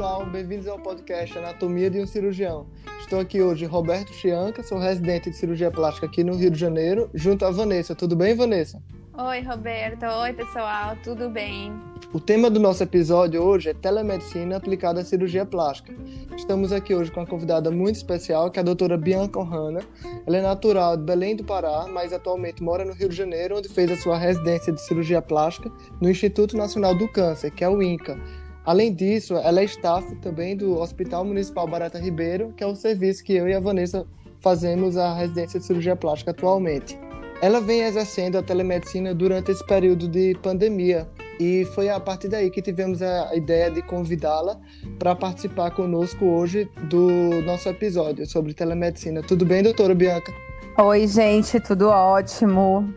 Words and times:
pessoal, 0.00 0.24
bem-vindos 0.24 0.66
ao 0.66 0.78
podcast 0.78 1.36
Anatomia 1.36 1.90
de 1.90 2.00
um 2.00 2.06
Cirurgião. 2.06 2.66
Estou 3.00 3.20
aqui 3.20 3.42
hoje, 3.42 3.66
Roberto 3.66 4.14
Chianca, 4.14 4.62
sou 4.62 4.78
residente 4.78 5.28
de 5.28 5.36
cirurgia 5.36 5.70
plástica 5.70 6.06
aqui 6.06 6.24
no 6.24 6.36
Rio 6.36 6.50
de 6.50 6.58
Janeiro, 6.58 7.10
junto 7.12 7.44
a 7.44 7.50
Vanessa. 7.50 7.94
Tudo 7.94 8.16
bem, 8.16 8.34
Vanessa? 8.34 8.82
Oi, 9.12 9.42
Roberto. 9.42 10.06
Oi, 10.06 10.32
pessoal. 10.32 10.96
Tudo 11.04 11.28
bem? 11.28 11.70
O 12.14 12.18
tema 12.18 12.48
do 12.48 12.58
nosso 12.58 12.82
episódio 12.82 13.42
hoje 13.42 13.68
é 13.68 13.74
telemedicina 13.74 14.56
aplicada 14.56 15.02
à 15.02 15.04
cirurgia 15.04 15.44
plástica. 15.44 15.94
Estamos 16.34 16.72
aqui 16.72 16.94
hoje 16.94 17.10
com 17.10 17.20
uma 17.20 17.26
convidada 17.26 17.70
muito 17.70 17.96
especial, 17.96 18.50
que 18.50 18.58
é 18.58 18.62
a 18.62 18.64
doutora 18.64 18.96
Bianca 18.96 19.38
Ohana. 19.38 19.80
Ela 20.26 20.38
é 20.38 20.40
natural 20.40 20.96
de 20.96 21.04
Belém 21.04 21.36
do 21.36 21.44
Pará, 21.44 21.86
mas 21.92 22.14
atualmente 22.14 22.62
mora 22.62 22.86
no 22.86 22.94
Rio 22.94 23.10
de 23.10 23.16
Janeiro, 23.16 23.58
onde 23.58 23.68
fez 23.68 23.90
a 23.90 23.96
sua 23.98 24.16
residência 24.16 24.72
de 24.72 24.80
cirurgia 24.80 25.20
plástica 25.20 25.70
no 26.00 26.08
Instituto 26.08 26.56
Nacional 26.56 26.94
do 26.94 27.06
Câncer, 27.06 27.50
que 27.50 27.62
é 27.62 27.68
o 27.68 27.82
INCA. 27.82 28.18
Além 28.70 28.94
disso, 28.94 29.34
ela 29.34 29.60
é 29.60 29.64
staff 29.64 30.14
também 30.20 30.56
do 30.56 30.78
Hospital 30.78 31.24
Municipal 31.24 31.66
Barata 31.66 31.98
Ribeiro, 31.98 32.54
que 32.56 32.62
é 32.62 32.66
o 32.68 32.76
serviço 32.76 33.24
que 33.24 33.32
eu 33.32 33.48
e 33.48 33.52
a 33.52 33.58
Vanessa 33.58 34.06
fazemos 34.38 34.96
a 34.96 35.12
residência 35.12 35.58
de 35.58 35.66
cirurgia 35.66 35.96
plástica 35.96 36.30
atualmente. 36.30 36.96
Ela 37.42 37.60
vem 37.60 37.80
exercendo 37.80 38.38
a 38.38 38.44
telemedicina 38.44 39.12
durante 39.12 39.50
esse 39.50 39.66
período 39.66 40.06
de 40.06 40.38
pandemia 40.40 41.08
e 41.40 41.64
foi 41.74 41.88
a 41.88 41.98
partir 41.98 42.28
daí 42.28 42.48
que 42.48 42.62
tivemos 42.62 43.02
a 43.02 43.34
ideia 43.34 43.72
de 43.72 43.82
convidá-la 43.82 44.56
para 45.00 45.16
participar 45.16 45.72
conosco 45.72 46.24
hoje 46.24 46.70
do 46.88 47.42
nosso 47.44 47.68
episódio 47.68 48.24
sobre 48.24 48.54
telemedicina. 48.54 49.20
Tudo 49.20 49.44
bem, 49.44 49.64
doutora 49.64 49.96
Bianca? 49.96 50.32
Oi, 50.78 51.08
gente, 51.08 51.58
tudo 51.58 51.88
ótimo. 51.88 52.88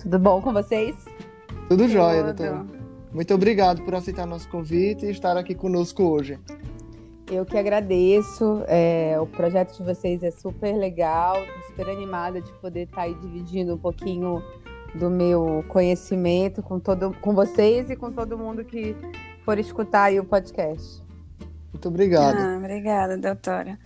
Tudo 0.00 0.20
bom 0.20 0.40
com 0.40 0.52
vocês? 0.52 0.94
Tudo, 1.68 1.82
tudo. 1.82 1.88
jóia, 1.88 2.22
doutora. 2.22 2.79
Muito 3.12 3.34
obrigado 3.34 3.82
por 3.82 3.94
aceitar 3.94 4.24
nosso 4.24 4.48
convite 4.48 5.04
e 5.06 5.10
estar 5.10 5.36
aqui 5.36 5.54
conosco 5.54 6.04
hoje. 6.04 6.38
Eu 7.30 7.44
que 7.44 7.58
agradeço. 7.58 8.62
É, 8.66 9.16
o 9.20 9.26
projeto 9.26 9.76
de 9.76 9.82
vocês 9.82 10.22
é 10.22 10.30
super 10.30 10.76
legal. 10.76 11.36
Super 11.68 11.88
animada 11.88 12.40
de 12.40 12.52
poder 12.54 12.82
estar 12.82 12.96
tá 12.96 13.02
aí 13.02 13.14
dividindo 13.14 13.74
um 13.74 13.78
pouquinho 13.78 14.42
do 14.94 15.10
meu 15.10 15.64
conhecimento 15.68 16.62
com, 16.62 16.78
todo, 16.78 17.12
com 17.20 17.34
vocês 17.34 17.90
e 17.90 17.96
com 17.96 18.10
todo 18.10 18.38
mundo 18.38 18.64
que 18.64 18.96
for 19.44 19.58
escutar 19.58 20.04
aí 20.04 20.18
o 20.20 20.24
podcast. 20.24 21.02
Muito 21.72 21.88
obrigado. 21.88 22.36
Ah, 22.38 22.56
obrigada, 22.58 23.16
doutora. 23.16 23.78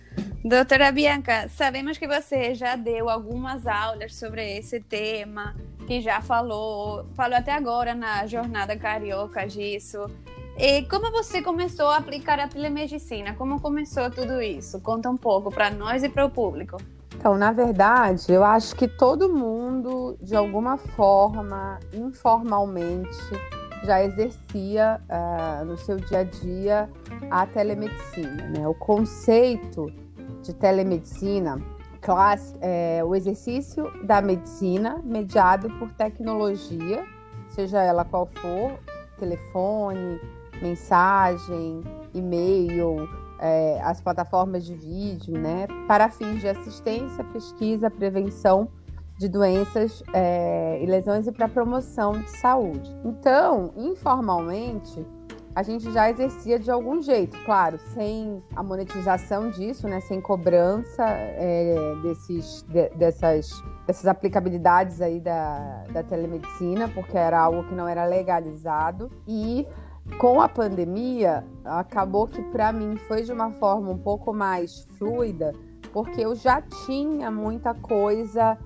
Doutora 0.43 0.91
Bianca, 0.91 1.47
sabemos 1.49 1.97
que 1.97 2.07
você 2.07 2.53
já 2.53 2.75
deu 2.75 3.09
algumas 3.09 3.65
aulas 3.65 4.15
sobre 4.15 4.57
esse 4.57 4.79
tema, 4.79 5.55
que 5.87 6.01
já 6.01 6.21
falou, 6.21 7.05
falou 7.15 7.37
até 7.37 7.51
agora 7.51 7.95
na 7.95 8.25
Jornada 8.27 8.75
Carioca 8.77 9.47
disso. 9.47 10.05
E 10.57 10.83
como 10.83 11.11
você 11.11 11.41
começou 11.41 11.87
a 11.87 11.97
aplicar 11.97 12.39
a 12.39 12.47
telemedicina? 12.47 13.33
Como 13.33 13.59
começou 13.59 14.09
tudo 14.09 14.41
isso? 14.41 14.79
Conta 14.79 15.09
um 15.09 15.17
pouco 15.17 15.51
para 15.51 15.69
nós 15.69 16.03
e 16.03 16.09
para 16.09 16.25
o 16.25 16.29
público. 16.29 16.77
Então, 17.13 17.37
na 17.37 17.51
verdade, 17.51 18.31
eu 18.31 18.43
acho 18.43 18.75
que 18.75 18.87
todo 18.87 19.33
mundo, 19.33 20.17
de 20.21 20.35
alguma 20.35 20.77
forma, 20.77 21.79
informalmente, 21.91 23.09
já 23.85 24.03
exercia 24.03 24.99
uh, 25.09 25.65
no 25.65 25.77
seu 25.77 25.97
dia 25.97 26.19
a 26.19 26.23
dia 26.23 26.89
a 27.29 27.45
telemedicina. 27.45 28.49
Né? 28.49 28.67
O 28.67 28.73
conceito 28.73 29.91
de 30.41 30.53
telemedicina 30.53 31.61
clássico 32.01 32.59
é 32.61 33.03
o 33.03 33.15
exercício 33.15 33.91
da 34.03 34.21
medicina 34.21 35.01
mediado 35.03 35.69
por 35.79 35.91
tecnologia, 35.93 37.03
seja 37.49 37.81
ela 37.81 38.05
qual 38.05 38.27
for, 38.41 38.77
telefone, 39.17 40.19
mensagem, 40.61 41.81
e-mail, 42.13 43.09
é, 43.39 43.81
as 43.81 43.99
plataformas 44.01 44.65
de 44.65 44.75
vídeo, 44.75 45.33
né, 45.37 45.67
para 45.87 46.09
fins 46.09 46.41
de 46.41 46.47
assistência, 46.47 47.23
pesquisa, 47.25 47.89
prevenção 47.89 48.69
de 49.17 49.29
doenças 49.29 50.03
é, 50.13 50.79
e 50.81 50.85
lesões 50.85 51.27
e 51.27 51.31
para 51.31 51.47
promoção 51.47 52.13
de 52.13 52.29
saúde. 52.31 52.95
Então, 53.03 53.71
informalmente, 53.77 55.05
a 55.55 55.63
gente 55.63 55.89
já 55.93 56.09
exercia 56.09 56.59
de 56.59 56.69
algum 56.69 57.01
jeito, 57.01 57.37
claro, 57.45 57.79
sem 57.93 58.43
a 58.53 58.61
monetização 58.61 59.49
disso, 59.49 59.87
né, 59.87 60.01
sem 60.01 60.19
cobrança 60.19 61.05
é, 61.07 61.95
desses, 62.03 62.63
de, 62.63 62.89
dessas, 62.89 63.49
dessas 63.87 64.05
aplicabilidades 64.05 65.01
aí 65.01 65.21
da, 65.21 65.85
da 65.93 66.03
telemedicina, 66.03 66.89
porque 66.89 67.17
era 67.17 67.39
algo 67.39 67.63
que 67.69 67.73
não 67.73 67.87
era 67.87 68.05
legalizado 68.05 69.09
e 69.25 69.65
com 70.19 70.41
a 70.41 70.49
pandemia, 70.49 71.45
acabou 71.63 72.27
que 72.27 72.41
para 72.51 72.73
mim 72.73 72.97
foi 73.07 73.23
de 73.23 73.31
uma 73.31 73.51
forma 73.51 73.89
um 73.89 73.97
pouco 73.97 74.33
mais 74.33 74.85
fluida, 74.97 75.53
porque 75.93 76.19
eu 76.19 76.35
já 76.35 76.61
tinha 76.85 77.31
muita 77.31 77.73
coisa 77.73 78.57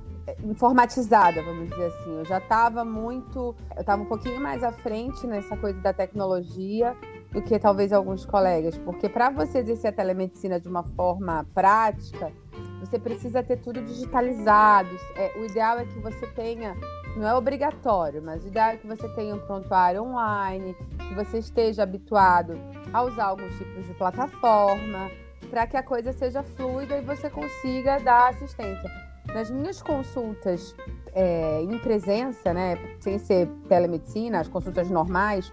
informatizada, 0.43 1.41
vamos 1.41 1.69
dizer 1.69 1.85
assim. 1.85 2.17
Eu 2.17 2.25
já 2.25 2.37
estava 2.37 2.83
muito, 2.83 3.55
eu 3.75 3.81
estava 3.81 4.01
um 4.01 4.05
pouquinho 4.05 4.39
mais 4.39 4.63
à 4.63 4.71
frente 4.71 5.25
nessa 5.27 5.55
coisa 5.57 5.79
da 5.79 5.93
tecnologia 5.93 6.95
do 7.31 7.41
que 7.41 7.59
talvez 7.59 7.93
alguns 7.93 8.25
colegas, 8.25 8.77
porque 8.79 9.07
para 9.07 9.29
você 9.29 9.59
exercer 9.59 9.91
a 9.91 9.93
telemedicina 9.93 10.59
de 10.59 10.67
uma 10.67 10.83
forma 10.83 11.45
prática, 11.53 12.31
você 12.79 12.97
precisa 12.97 13.43
ter 13.43 13.57
tudo 13.57 13.81
digitalizado. 13.81 14.89
É, 15.15 15.39
o 15.39 15.45
ideal 15.45 15.79
é 15.79 15.85
que 15.85 15.99
você 15.99 16.25
tenha 16.27 16.75
não 17.15 17.27
é 17.27 17.33
obrigatório, 17.33 18.21
mas 18.21 18.43
o 18.43 18.47
ideal 18.47 18.69
é 18.69 18.77
que 18.77 18.87
você 18.87 19.07
tenha 19.09 19.35
um 19.35 19.39
prontuário 19.39 20.03
online, 20.03 20.75
que 20.97 21.13
você 21.15 21.39
esteja 21.39 21.83
habituado 21.83 22.53
a 22.93 23.03
usar 23.03 23.25
alguns 23.25 23.55
tipos 23.57 23.85
de 23.85 23.93
plataforma, 23.95 25.09
para 25.49 25.65
que 25.65 25.75
a 25.75 25.83
coisa 25.83 26.13
seja 26.13 26.43
fluida 26.43 26.97
e 26.97 27.01
você 27.01 27.29
consiga 27.29 27.99
dar 27.99 28.29
assistência. 28.29 28.89
Nas 29.33 29.49
minhas 29.51 29.81
consultas 29.81 30.75
é, 31.13 31.61
em 31.61 31.77
presença, 31.79 32.53
né, 32.53 32.77
sem 32.99 33.17
ser 33.17 33.47
telemedicina, 33.67 34.39
as 34.39 34.47
consultas 34.47 34.89
normais, 34.89 35.51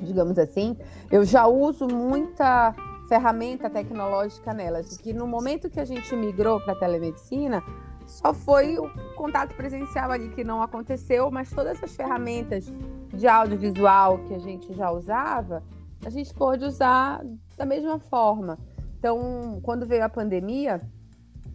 digamos 0.00 0.38
assim, 0.38 0.76
eu 1.10 1.24
já 1.24 1.46
uso 1.46 1.88
muita 1.88 2.74
ferramenta 3.08 3.68
tecnológica 3.68 4.52
nelas. 4.52 4.96
Que 4.96 5.12
no 5.12 5.26
momento 5.26 5.70
que 5.70 5.80
a 5.80 5.84
gente 5.84 6.14
migrou 6.14 6.60
para 6.60 6.74
telemedicina, 6.74 7.62
só 8.06 8.34
foi 8.34 8.78
o 8.78 8.90
contato 9.14 9.54
presencial 9.54 10.10
ali 10.10 10.28
que 10.28 10.44
não 10.44 10.62
aconteceu, 10.62 11.30
mas 11.30 11.50
todas 11.50 11.78
essas 11.78 11.96
ferramentas 11.96 12.72
de 13.12 13.26
audiovisual 13.26 14.18
que 14.26 14.34
a 14.34 14.38
gente 14.38 14.72
já 14.74 14.90
usava, 14.90 15.62
a 16.04 16.10
gente 16.10 16.34
pôde 16.34 16.64
usar 16.64 17.24
da 17.56 17.64
mesma 17.64 17.98
forma. 17.98 18.58
Então, 18.98 19.60
quando 19.62 19.86
veio 19.86 20.04
a 20.04 20.08
pandemia, 20.08 20.80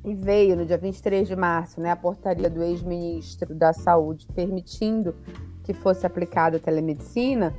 e 0.03 0.15
veio 0.15 0.55
no 0.55 0.65
dia 0.65 0.77
23 0.77 1.27
de 1.27 1.35
março, 1.35 1.81
né, 1.81 1.91
a 1.91 1.95
portaria 1.95 2.49
do 2.49 2.63
ex-ministro 2.63 3.53
da 3.53 3.73
Saúde 3.73 4.27
permitindo 4.33 5.15
que 5.63 5.73
fosse 5.73 6.05
aplicada 6.05 6.57
a 6.57 6.59
telemedicina, 6.59 7.53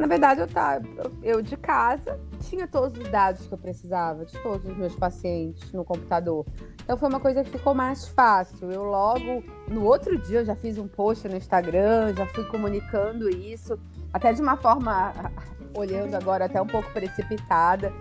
na 0.00 0.06
verdade, 0.06 0.40
eu, 0.40 0.48
tava, 0.48 0.82
eu 1.22 1.42
de 1.42 1.58
casa 1.58 2.18
tinha 2.40 2.66
todos 2.66 2.98
os 2.98 3.10
dados 3.10 3.46
que 3.46 3.52
eu 3.52 3.58
precisava, 3.58 4.24
de 4.24 4.32
todos 4.38 4.66
os 4.66 4.74
meus 4.74 4.94
pacientes 4.94 5.70
no 5.74 5.84
computador. 5.84 6.46
Então 6.82 6.96
foi 6.96 7.06
uma 7.06 7.20
coisa 7.20 7.44
que 7.44 7.50
ficou 7.50 7.74
mais 7.74 8.08
fácil. 8.08 8.72
Eu 8.72 8.82
logo, 8.82 9.44
no 9.68 9.84
outro 9.84 10.16
dia, 10.16 10.38
eu 10.38 10.44
já 10.46 10.56
fiz 10.56 10.78
um 10.78 10.88
post 10.88 11.28
no 11.28 11.36
Instagram, 11.36 12.14
já 12.14 12.24
fui 12.28 12.44
comunicando 12.46 13.28
isso, 13.28 13.78
até 14.10 14.32
de 14.32 14.40
uma 14.40 14.56
forma, 14.56 15.12
olhando 15.76 16.14
agora, 16.14 16.46
até 16.46 16.62
um 16.62 16.66
pouco 16.66 16.90
precipitada, 16.94 17.92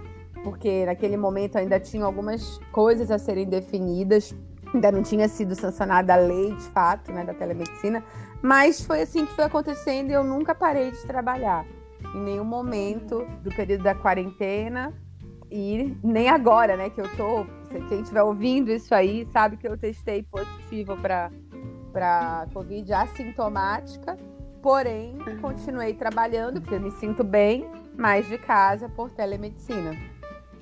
porque 0.44 0.85
naquele 0.85 1.17
momento 1.17 1.57
ainda 1.57 1.79
tinha 1.79 2.05
algumas 2.05 2.59
coisas 2.71 3.12
a 3.12 3.18
serem 3.18 3.45
definidas, 3.45 4.33
ainda 4.74 4.91
não 4.91 5.01
tinha 5.01 5.27
sido 5.27 5.56
sancionada 5.56 6.13
a 6.13 6.18
lei 6.18 6.53
de 6.53 6.63
fato, 6.65 7.12
né, 7.12 7.24
da 7.24 7.33
telemedicina, 7.33 8.03
mas 8.41 8.81
foi 8.81 9.01
assim 9.01 9.25
que 9.25 9.33
foi 9.33 9.45
acontecendo 9.45 10.09
e 10.09 10.13
eu 10.13 10.24
nunca 10.24 10.56
parei 10.56 10.91
de 10.91 11.01
trabalhar. 11.06 11.65
Em 12.15 12.24
nenhum 12.24 12.45
momento 12.45 13.25
do 13.44 13.50
período 13.50 13.83
da 13.83 13.94
quarentena 13.94 14.94
e 15.51 15.97
nem 16.03 16.30
agora, 16.30 16.77
né, 16.77 16.89
que 16.89 17.01
eu 17.01 17.09
tô, 17.18 17.45
quem 17.88 18.01
estiver 18.01 18.24
ouvindo 18.24 18.71
isso 18.71 18.94
aí, 18.95 19.25
sabe 19.25 19.57
que 19.57 19.68
eu 19.68 19.77
testei 19.77 20.24
positivo 20.24 20.95
para 20.97 21.31
para 21.92 22.45
covid 22.53 22.94
assintomática, 22.94 24.15
porém 24.62 25.18
continuei 25.42 25.94
trabalhando 25.95 26.62
porque 26.62 26.75
eu 26.75 26.80
me 26.80 26.92
sinto 26.92 27.24
bem, 27.24 27.65
mais 27.97 28.27
de 28.27 28.38
casa 28.38 28.88
por 28.88 29.09
telemedicina. 29.09 29.97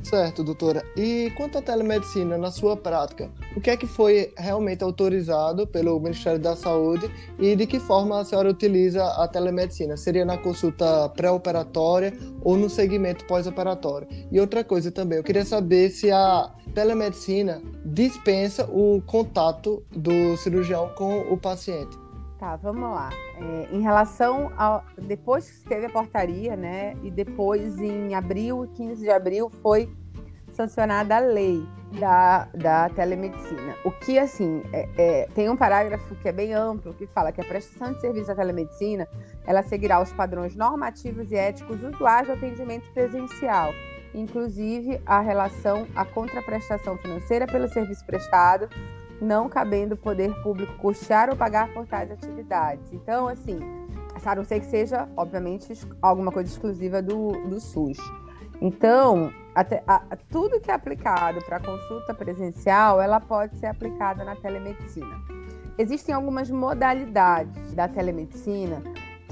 Certo, 0.03 0.44
doutora. 0.44 0.85
E 0.95 1.31
quanto 1.35 1.57
à 1.57 1.61
telemedicina, 1.61 2.38
na 2.38 2.49
sua 2.49 2.77
prática, 2.77 3.29
o 3.55 3.61
que 3.61 3.69
é 3.69 3.75
que 3.75 3.85
foi 3.85 4.31
realmente 4.38 4.83
autorizado 4.83 5.67
pelo 5.67 5.99
Ministério 5.99 6.39
da 6.39 6.55
Saúde 6.55 7.11
e 7.38 7.55
de 7.55 7.67
que 7.67 7.79
forma 7.79 8.19
a 8.19 8.23
senhora 8.23 8.49
utiliza 8.49 9.03
a 9.03 9.27
telemedicina? 9.27 9.97
Seria 9.97 10.23
na 10.23 10.38
consulta 10.38 11.09
pré-operatória 11.09 12.13
ou 12.41 12.55
no 12.55 12.69
segmento 12.69 13.25
pós-operatório? 13.25 14.07
E 14.31 14.39
outra 14.39 14.63
coisa 14.63 14.91
também, 14.91 15.17
eu 15.17 15.23
queria 15.23 15.44
saber 15.44 15.89
se 15.89 16.09
a 16.09 16.53
telemedicina 16.73 17.61
dispensa 17.83 18.65
o 18.65 19.01
contato 19.05 19.83
do 19.91 20.38
cirurgião 20.38 20.89
com 20.95 21.19
o 21.33 21.38
paciente. 21.38 22.06
Tá, 22.39 22.56
vamos 22.56 22.92
lá. 22.92 23.10
É, 23.36 23.75
em 23.75 23.81
relação 23.81 24.51
ao. 24.56 24.84
Depois 24.95 25.50
que 25.50 25.68
teve 25.68 25.88
a 25.88 25.89
portaria, 25.89 26.56
né? 26.56 26.95
E 27.01 27.10
depois, 27.10 27.80
em 27.80 28.13
abril, 28.13 28.69
15 28.75 29.01
de 29.01 29.10
abril, 29.10 29.50
foi 29.50 29.92
sancionada 30.51 31.16
a 31.16 31.19
lei 31.19 31.68
da, 32.00 32.45
da 32.54 32.89
telemedicina. 32.89 33.75
O 33.84 33.92
que, 33.92 34.19
assim, 34.19 34.62
é, 34.72 34.89
é, 34.98 35.28
tem 35.34 35.50
um 35.50 35.56
parágrafo 35.56 36.16
que 36.16 36.28
é 36.28 36.31
bem 36.31 36.54
amplo, 36.54 36.94
que 36.94 37.07
fala 37.07 37.31
que 37.31 37.42
a 37.42 37.44
prestação 37.44 37.94
de 37.94 38.01
serviço 38.01 38.28
da 38.28 38.36
telemedicina, 38.36 39.07
ela 39.45 39.63
seguirá 39.63 40.01
os 40.01 40.12
padrões 40.13 40.56
normativos 40.56 41.31
e 41.31 41.36
éticos 41.36 41.83
usuais 41.83 42.28
do 42.28 42.33
atendimento 42.33 42.92
presencial, 42.92 43.72
inclusive 44.13 45.00
a 45.06 45.22
relação 45.22 45.88
à 45.95 46.04
contraprestação 46.04 46.98
financeira 46.98 47.45
pelo 47.45 47.68
serviço 47.68 48.06
prestado, 48.06 48.68
não 49.22 49.50
cabendo 49.50 49.96
o 49.96 49.98
poder 49.98 50.34
público 50.42 50.78
custear 50.78 51.30
ou 51.30 51.36
pagar 51.36 51.74
por 51.74 51.86
tais 51.88 52.12
atividades. 52.12 52.92
Então, 52.94 53.28
assim, 53.28 53.60
a 54.25 54.36
não 54.36 54.44
ser 54.44 54.60
que 54.60 54.66
seja, 54.66 55.08
obviamente, 55.16 55.74
alguma 56.02 56.31
coisa 56.31 56.50
exclusiva 56.50 57.02
do, 57.02 57.31
do 57.48 57.60
SUS. 57.60 57.98
Então, 58.60 59.31
até, 59.54 59.84
a, 59.88 60.02
tudo 60.30 60.60
que 60.60 60.72
é 60.72 60.74
aplicado 60.74 61.42
para 61.46 61.60
consulta 61.60 62.14
presencial, 62.14 63.02
ela 63.02 63.19
pode 63.19 63.58
ser 63.58 63.68
aplicada 63.68 64.24
na 64.24 64.36
telemedicina. 64.36 65.22
Existem 65.78 66.14
algumas 66.14 66.50
modalidades 66.50 67.74
da 67.74 67.88
telemedicina 67.88 68.81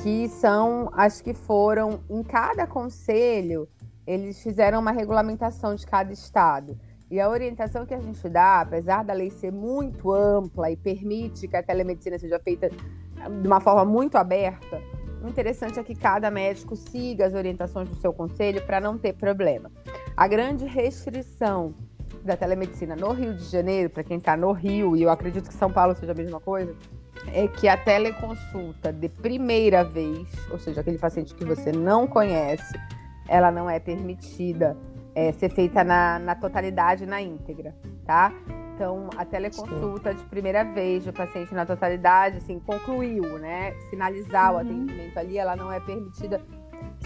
que 0.02 0.30
são 0.30 0.90
as 0.94 1.20
que 1.22 1.34
foram 1.34 2.02
em 2.10 2.22
cada 2.22 2.68
conselho, 2.68 3.68
eles 4.06 4.42
fizeram 4.42 4.80
uma 4.80 4.92
regulamentação 4.92 5.74
de 5.74 5.86
cada 5.88 6.14
estado. 6.14 6.80
E 7.15 7.19
a 7.21 7.29
orientação 7.29 7.85
que 7.85 7.94
a 7.94 8.00
gente 8.01 8.27
dá, 8.27 8.59
apesar 8.59 9.01
da 9.01 9.13
lei 9.13 9.29
ser 9.29 9.50
muito 9.50 10.12
ampla 10.12 10.69
e 10.69 10.75
permite 10.75 11.47
que 11.47 11.56
a 11.56 11.63
telemedicina 11.63 12.19
seja 12.19 12.38
feita 12.39 12.69
de 12.69 13.47
uma 13.47 13.62
forma 13.62 13.85
muito 13.85 14.17
aberta, 14.17 14.81
o 15.23 15.29
interessante 15.29 15.79
é 15.79 15.83
que 15.83 15.95
cada 15.95 16.29
médico 16.29 16.75
siga 16.75 17.25
as 17.25 17.33
orientações 17.33 17.88
do 17.88 17.95
seu 17.95 18.12
conselho 18.12 18.62
para 18.65 18.81
não 18.81 18.97
ter 18.97 19.13
problema. 19.13 19.71
A 20.17 20.27
grande 20.27 20.65
restrição 20.65 21.73
da 22.21 22.35
telemedicina 22.35 22.97
no 22.97 23.13
Rio 23.13 23.33
de 23.33 23.45
Janeiro, 23.45 23.89
para 23.89 24.03
quem 24.03 24.17
está 24.17 24.35
no 24.35 24.51
Rio, 24.51 24.94
e 24.94 25.01
eu 25.01 25.09
acredito 25.09 25.47
que 25.47 25.53
São 25.53 25.71
Paulo 25.71 25.95
seja 25.95 26.12
a 26.12 26.15
mesma 26.15 26.41
coisa, 26.41 26.75
é 27.33 27.47
que 27.47 27.69
a 27.69 27.77
teleconsulta 27.77 28.91
de 28.91 29.07
primeira 29.07 29.85
vez, 29.85 30.27
ou 30.51 30.59
seja, 30.59 30.81
aquele 30.81 30.97
paciente 30.97 31.33
que 31.33 31.45
você 31.45 31.71
não 31.71 32.07
conhece, 32.07 32.77
ela 33.25 33.53
não 33.53 33.69
é 33.69 33.79
permitida 33.79 34.75
é, 35.15 35.31
ser 35.31 35.50
feita 35.50 35.83
na, 35.83 36.19
na 36.19 36.35
totalidade, 36.35 37.06
na 37.06 37.21
íntegra, 37.21 37.73
tá? 38.06 38.33
Então, 38.75 39.09
a 39.15 39.23
teleconsulta 39.23 40.13
de 40.13 40.21
primeira 40.25 40.63
vez 40.65 41.06
do 41.06 41.13
paciente 41.13 41.53
na 41.53 41.65
totalidade, 41.65 42.38
assim, 42.38 42.59
concluiu, 42.59 43.39
né? 43.39 43.71
Finalizar 43.89 44.51
uhum. 44.51 44.57
o 44.57 44.59
atendimento 44.59 45.17
ali, 45.17 45.38
ela 45.38 45.56
não 45.56 45.71
é 45.71 45.79
permitida. 45.79 46.41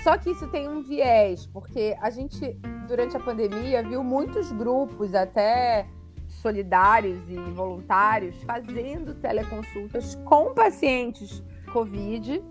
Só 0.02 0.18
que 0.18 0.32
isso 0.32 0.48
tem 0.48 0.68
um 0.68 0.82
viés, 0.82 1.46
porque 1.46 1.96
a 2.02 2.10
gente, 2.10 2.60
durante 2.88 3.16
a 3.16 3.20
pandemia, 3.20 3.84
viu 3.84 4.04
muitos 4.04 4.52
grupos, 4.52 5.14
até 5.14 5.86
solidários 6.28 7.20
e 7.30 7.36
voluntários, 7.36 8.42
fazendo 8.44 9.14
teleconsultas 9.16 10.16
com 10.26 10.54
pacientes 10.54 11.44
Covid 11.72 12.44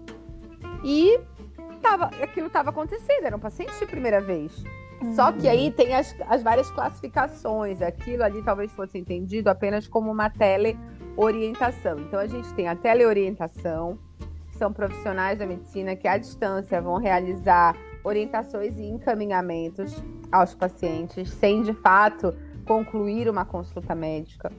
e 0.84 1.18
tava, 1.80 2.06
aquilo 2.22 2.46
estava 2.48 2.70
acontecendo, 2.70 3.24
eram 3.24 3.38
pacientes 3.38 3.78
de 3.78 3.86
primeira 3.86 4.20
vez. 4.20 4.64
Só 5.14 5.32
que 5.32 5.48
aí 5.48 5.70
tem 5.70 5.94
as, 5.94 6.14
as 6.28 6.42
várias 6.42 6.70
classificações. 6.70 7.80
Aquilo 7.80 8.24
ali 8.24 8.42
talvez 8.42 8.72
fosse 8.72 8.98
entendido 8.98 9.48
apenas 9.48 9.86
como 9.86 10.10
uma 10.10 10.28
teleorientação. 10.28 11.98
Então 12.00 12.18
a 12.18 12.26
gente 12.26 12.52
tem 12.54 12.68
a 12.68 12.74
teleorientação, 12.74 13.98
que 14.50 14.56
são 14.56 14.72
profissionais 14.72 15.38
da 15.38 15.46
medicina 15.46 15.94
que 15.94 16.08
à 16.08 16.18
distância 16.18 16.80
vão 16.80 16.96
realizar 16.96 17.76
orientações 18.02 18.78
e 18.78 18.84
encaminhamentos 18.84 20.02
aos 20.32 20.54
pacientes, 20.54 21.30
sem 21.30 21.62
de 21.62 21.72
fato 21.74 22.34
concluir 22.66 23.28
uma 23.28 23.44
consulta 23.44 23.94
médica. 23.94 24.50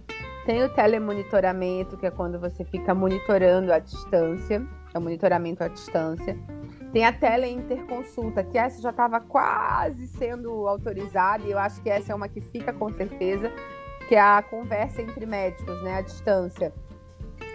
Tem 0.45 0.63
o 0.63 0.69
telemonitoramento, 0.69 1.97
que 1.97 2.06
é 2.06 2.12
quando 2.12 2.39
você 2.39 2.63
fica 2.63 2.95
monitorando 2.95 3.71
à 3.71 3.80
distância, 3.80 4.65
é 4.94 4.97
o 4.97 5.01
monitoramento 5.01 5.63
à 5.63 5.68
distância. 5.68 6.38
Tem 6.91 7.06
a 7.06 7.13
teleinterconsulta, 7.13 8.44
que 8.44 8.57
essa 8.57 8.81
já 8.81 8.89
estava 8.89 9.19
quase 9.19 10.07
sendo 10.07 10.68
autorizada, 10.68 11.44
e 11.45 11.51
eu 11.51 11.59
acho 11.59 11.81
que 11.81 11.89
essa 11.89 12.12
é 12.12 12.15
uma 12.15 12.27
que 12.27 12.41
fica 12.41 12.74
com 12.74 12.91
certeza, 12.91 13.51
que 14.07 14.15
é 14.15 14.21
a 14.21 14.41
conversa 14.41 15.01
entre 15.01 15.25
médicos, 15.25 15.83
né, 15.83 15.97
à 15.97 16.01
distância. 16.01 16.74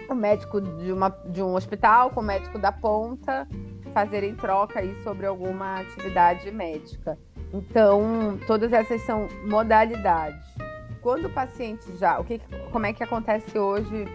O 0.09 0.15
médico 0.15 0.61
de, 0.61 0.91
uma, 0.91 1.09
de 1.25 1.41
um 1.41 1.53
hospital 1.53 2.11
com 2.11 2.21
o 2.21 2.23
médico 2.23 2.57
da 2.57 2.71
ponta 2.71 3.47
fazerem 3.91 4.35
troca 4.35 4.79
aí 4.79 4.95
sobre 5.03 5.25
alguma 5.25 5.81
atividade 5.81 6.49
médica. 6.51 7.17
Então, 7.53 8.37
todas 8.47 8.71
essas 8.71 9.01
são 9.01 9.27
modalidades. 9.45 10.45
Quando 11.01 11.25
o 11.25 11.29
paciente 11.29 11.95
já, 11.97 12.19
o 12.19 12.23
que, 12.23 12.39
como 12.71 12.85
é 12.85 12.93
que 12.93 13.03
acontece 13.03 13.57
hoje 13.57 14.05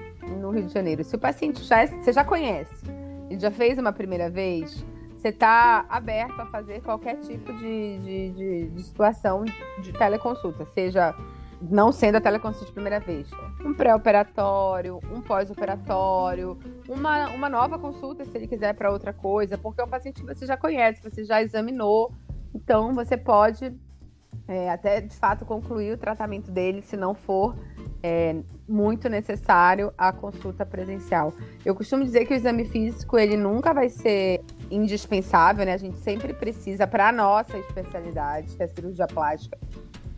no 0.40 0.50
Rio 0.50 0.64
de 0.64 0.72
Janeiro? 0.72 1.04
Se 1.04 1.14
o 1.14 1.18
paciente 1.18 1.62
já, 1.62 1.86
você 1.86 2.12
já 2.12 2.24
conhece, 2.24 2.84
ele 3.28 3.38
já 3.38 3.50
fez 3.50 3.78
uma 3.78 3.92
primeira 3.92 4.28
vez, 4.28 4.84
você 5.20 5.28
está 5.28 5.84
aberto 5.88 6.40
a 6.40 6.46
fazer 6.46 6.80
qualquer 6.80 7.16
tipo 7.16 7.52
de, 7.58 7.98
de, 7.98 8.30
de, 8.30 8.68
de, 8.70 8.82
situação 8.82 9.44
de 9.82 9.92
teleconsulta, 9.92 10.64
seja 10.64 11.14
não 11.60 11.92
sendo 11.92 12.16
a 12.16 12.20
teleconsulta 12.22 12.64
de 12.64 12.72
primeira 12.72 12.98
vez, 13.00 13.28
um 13.62 13.74
pré-operatório, 13.74 14.98
um 15.12 15.20
pós-operatório, 15.20 16.58
uma, 16.88 17.28
uma 17.28 17.50
nova 17.50 17.78
consulta 17.78 18.24
se 18.24 18.34
ele 18.34 18.46
quiser 18.46 18.72
para 18.72 18.90
outra 18.90 19.12
coisa, 19.12 19.58
porque 19.58 19.82
é 19.82 19.84
um 19.84 19.88
paciente 19.88 20.22
que 20.22 20.26
você 20.26 20.46
já 20.46 20.56
conhece, 20.56 21.02
você 21.02 21.22
já 21.22 21.42
examinou, 21.42 22.14
então 22.54 22.94
você 22.94 23.14
pode 23.14 23.76
é, 24.48 24.70
até 24.70 25.02
de 25.02 25.14
fato 25.14 25.44
concluir 25.44 25.92
o 25.92 25.98
tratamento 25.98 26.50
dele 26.50 26.80
se 26.80 26.96
não 26.96 27.14
for 27.14 27.54
é 28.02 28.36
muito 28.66 29.08
necessário 29.08 29.92
a 29.98 30.12
consulta 30.12 30.64
presencial. 30.64 31.34
Eu 31.64 31.74
costumo 31.74 32.04
dizer 32.04 32.24
que 32.24 32.32
o 32.32 32.36
exame 32.36 32.64
físico 32.64 33.18
ele 33.18 33.36
nunca 33.36 33.74
vai 33.74 33.90
ser 33.90 34.42
indispensável, 34.70 35.64
né? 35.64 35.74
A 35.74 35.78
gente 35.78 35.98
sempre 35.98 36.32
precisa 36.32 36.86
para 36.86 37.10
nossa 37.10 37.58
especialidade, 37.58 38.56
que 38.56 38.62
é 38.62 38.66
cirurgia 38.68 39.06
plástica. 39.06 39.58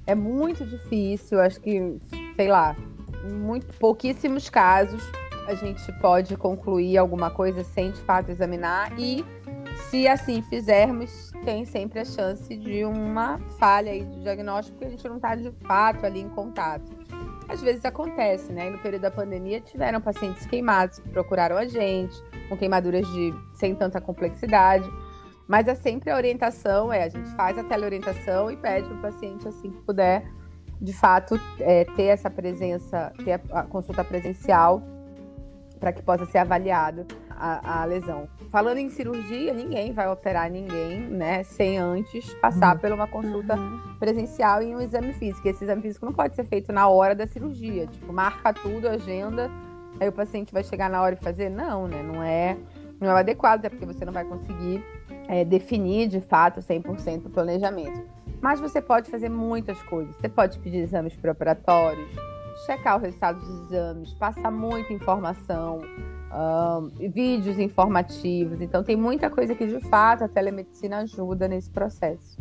É 0.06 0.14
muito 0.14 0.64
difícil, 0.64 1.40
acho 1.40 1.60
que, 1.60 1.98
sei 2.36 2.48
lá, 2.48 2.76
muito 3.24 3.66
pouquíssimos 3.78 4.50
casos 4.50 5.02
a 5.46 5.54
gente 5.54 5.90
pode 6.00 6.36
concluir 6.36 6.98
alguma 6.98 7.30
coisa 7.30 7.64
sem 7.64 7.90
de 7.90 8.00
fato 8.02 8.30
examinar 8.30 8.92
e 8.98 9.24
se 9.90 10.06
assim 10.06 10.42
fizermos, 10.42 11.30
tem 11.44 11.64
sempre 11.64 12.00
a 12.00 12.04
chance 12.04 12.56
de 12.56 12.84
uma 12.84 13.38
falha 13.58 13.92
aí 13.92 14.04
de 14.04 14.22
diagnóstico 14.22 14.78
porque 14.78 14.86
a 14.86 14.90
gente 14.90 15.08
não 15.08 15.16
está 15.16 15.34
de 15.34 15.50
fato 15.66 16.06
ali 16.06 16.20
em 16.20 16.28
contato 16.28 17.01
às 17.52 17.60
vezes 17.60 17.84
acontece, 17.84 18.50
né? 18.50 18.70
no 18.70 18.78
período 18.78 19.02
da 19.02 19.10
pandemia 19.10 19.60
tiveram 19.60 20.00
pacientes 20.00 20.46
queimados 20.46 20.98
que 20.98 21.08
procuraram 21.10 21.56
a 21.56 21.66
gente, 21.66 22.16
com 22.48 22.56
queimaduras 22.56 23.06
de 23.08 23.34
sem 23.54 23.74
tanta 23.74 24.00
complexidade. 24.00 24.88
Mas 25.46 25.68
é 25.68 25.74
sempre 25.74 26.10
a 26.10 26.16
orientação, 26.16 26.92
é 26.92 27.02
a 27.04 27.08
gente 27.08 27.28
faz 27.36 27.58
a 27.58 27.64
teleorientação 27.64 28.50
e 28.50 28.56
pede 28.56 28.88
para 28.88 28.96
o 28.96 29.00
paciente 29.02 29.46
assim 29.46 29.70
que 29.70 29.82
puder, 29.82 30.24
de 30.80 30.92
fato, 30.94 31.38
é, 31.60 31.84
ter 31.84 32.04
essa 32.04 32.30
presença, 32.30 33.12
ter 33.22 33.40
a 33.50 33.62
consulta 33.64 34.02
presencial 34.02 34.82
para 35.78 35.92
que 35.92 36.02
possa 36.02 36.24
ser 36.24 36.38
avaliado 36.38 37.06
a, 37.42 37.82
a, 37.82 37.84
lesão. 37.84 38.28
Falando 38.50 38.78
em 38.78 38.88
cirurgia, 38.88 39.52
ninguém 39.52 39.92
vai 39.92 40.08
operar 40.08 40.48
ninguém, 40.48 41.00
né, 41.00 41.42
sem 41.42 41.76
antes 41.76 42.32
passar 42.34 42.76
uhum. 42.76 42.80
por 42.80 42.92
uma 42.92 43.08
consulta 43.08 43.56
uhum. 43.56 43.96
presencial 43.98 44.62
e 44.62 44.76
um 44.76 44.80
exame 44.80 45.12
físico. 45.12 45.48
Esse 45.48 45.64
exame 45.64 45.82
físico 45.82 46.06
não 46.06 46.12
pode 46.12 46.36
ser 46.36 46.44
feito 46.44 46.72
na 46.72 46.86
hora 46.86 47.16
da 47.16 47.26
cirurgia, 47.26 47.88
tipo, 47.88 48.12
marca 48.12 48.54
tudo, 48.54 48.88
agenda, 48.88 49.50
aí 49.98 50.08
o 50.08 50.12
paciente 50.12 50.52
vai 50.52 50.62
chegar 50.62 50.88
na 50.88 51.02
hora 51.02 51.16
e 51.20 51.24
fazer? 51.24 51.48
Não, 51.48 51.88
né, 51.88 52.00
não 52.00 52.22
é, 52.22 52.56
não 53.00 53.10
é 53.10 53.20
adequado, 53.20 53.58
até 53.58 53.68
porque 53.68 53.86
você 53.86 54.04
não 54.04 54.12
vai 54.12 54.24
conseguir 54.24 54.84
é, 55.26 55.44
definir 55.44 56.08
de 56.08 56.20
fato 56.20 56.60
100% 56.60 57.26
o 57.26 57.30
planejamento. 57.30 58.00
Mas 58.40 58.60
você 58.60 58.80
pode 58.80 59.10
fazer 59.10 59.28
muitas 59.28 59.82
coisas. 59.82 60.14
Você 60.16 60.28
pode 60.28 60.60
pedir 60.60 60.78
exames 60.78 61.16
preparatórios, 61.16 62.08
checar 62.66 62.98
o 62.98 63.00
resultado 63.00 63.40
dos 63.40 63.72
exames, 63.72 64.12
passar 64.14 64.50
muita 64.50 64.92
informação, 64.92 65.80
vídeos 66.98 67.58
informativos. 67.58 68.60
Então, 68.60 68.82
tem 68.82 68.96
muita 68.96 69.28
coisa 69.28 69.54
que, 69.54 69.66
de 69.66 69.80
fato, 69.88 70.24
a 70.24 70.28
telemedicina 70.28 70.98
ajuda 70.98 71.46
nesse 71.48 71.70
processo. 71.70 72.38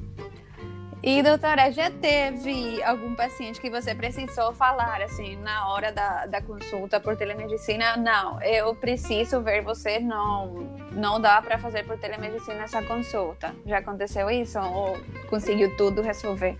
E, 1.04 1.24
doutora, 1.24 1.72
já 1.72 1.90
teve 1.90 2.82
algum 2.84 3.16
paciente 3.16 3.60
que 3.60 3.72
você 3.72 3.96
precisou 3.96 4.54
falar, 4.54 5.02
assim, 5.02 5.36
na 5.38 5.68
hora 5.70 5.92
da, 5.92 6.28
da 6.28 6.42
consulta 6.44 7.00
por 7.00 7.18
telemedicina? 7.18 7.98
Não, 7.98 8.40
eu 8.44 8.76
preciso 8.76 9.42
ver 9.42 9.64
você, 9.64 9.98
não, 9.98 10.70
não 10.92 11.20
dá 11.20 11.42
para 11.42 11.58
fazer 11.58 11.88
por 11.88 11.98
telemedicina 11.98 12.64
essa 12.64 12.84
consulta. 12.84 13.56
Já 13.66 13.80
aconteceu 13.80 14.30
isso? 14.30 14.60
Ou 14.60 14.96
conseguiu 15.28 15.76
tudo 15.76 16.04
resolver? 16.04 16.56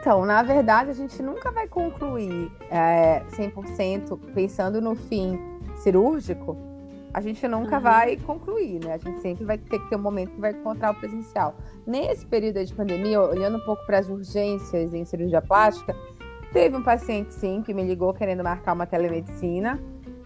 Então, 0.00 0.26
na 0.26 0.42
verdade, 0.42 0.90
a 0.90 0.94
gente 0.94 1.22
nunca 1.22 1.52
vai 1.52 1.68
concluir 1.68 2.50
é, 2.68 3.22
100% 3.30 4.18
pensando 4.34 4.80
no 4.80 4.96
fim 4.96 5.53
cirúrgico, 5.84 6.56
a 7.12 7.20
gente 7.20 7.46
nunca 7.46 7.76
uhum. 7.76 7.82
vai 7.82 8.16
concluir, 8.16 8.84
né? 8.84 8.94
A 8.94 8.98
gente 8.98 9.20
sempre 9.20 9.44
vai 9.44 9.56
ter 9.56 9.78
que 9.78 9.88
ter 9.88 9.94
um 9.94 10.02
momento 10.02 10.32
que 10.32 10.40
vai 10.40 10.50
encontrar 10.50 10.90
o 10.90 10.94
presencial. 10.96 11.54
Nesse 11.86 12.26
período 12.26 12.64
de 12.64 12.74
pandemia, 12.74 13.20
olhando 13.20 13.58
um 13.58 13.64
pouco 13.64 13.86
para 13.86 14.00
as 14.00 14.08
urgências 14.08 14.92
em 14.92 15.04
cirurgia 15.04 15.40
plástica, 15.40 15.94
teve 16.52 16.76
um 16.76 16.82
paciente, 16.82 17.32
sim, 17.32 17.62
que 17.62 17.72
me 17.72 17.84
ligou 17.84 18.12
querendo 18.12 18.42
marcar 18.42 18.72
uma 18.72 18.86
telemedicina 18.86 19.80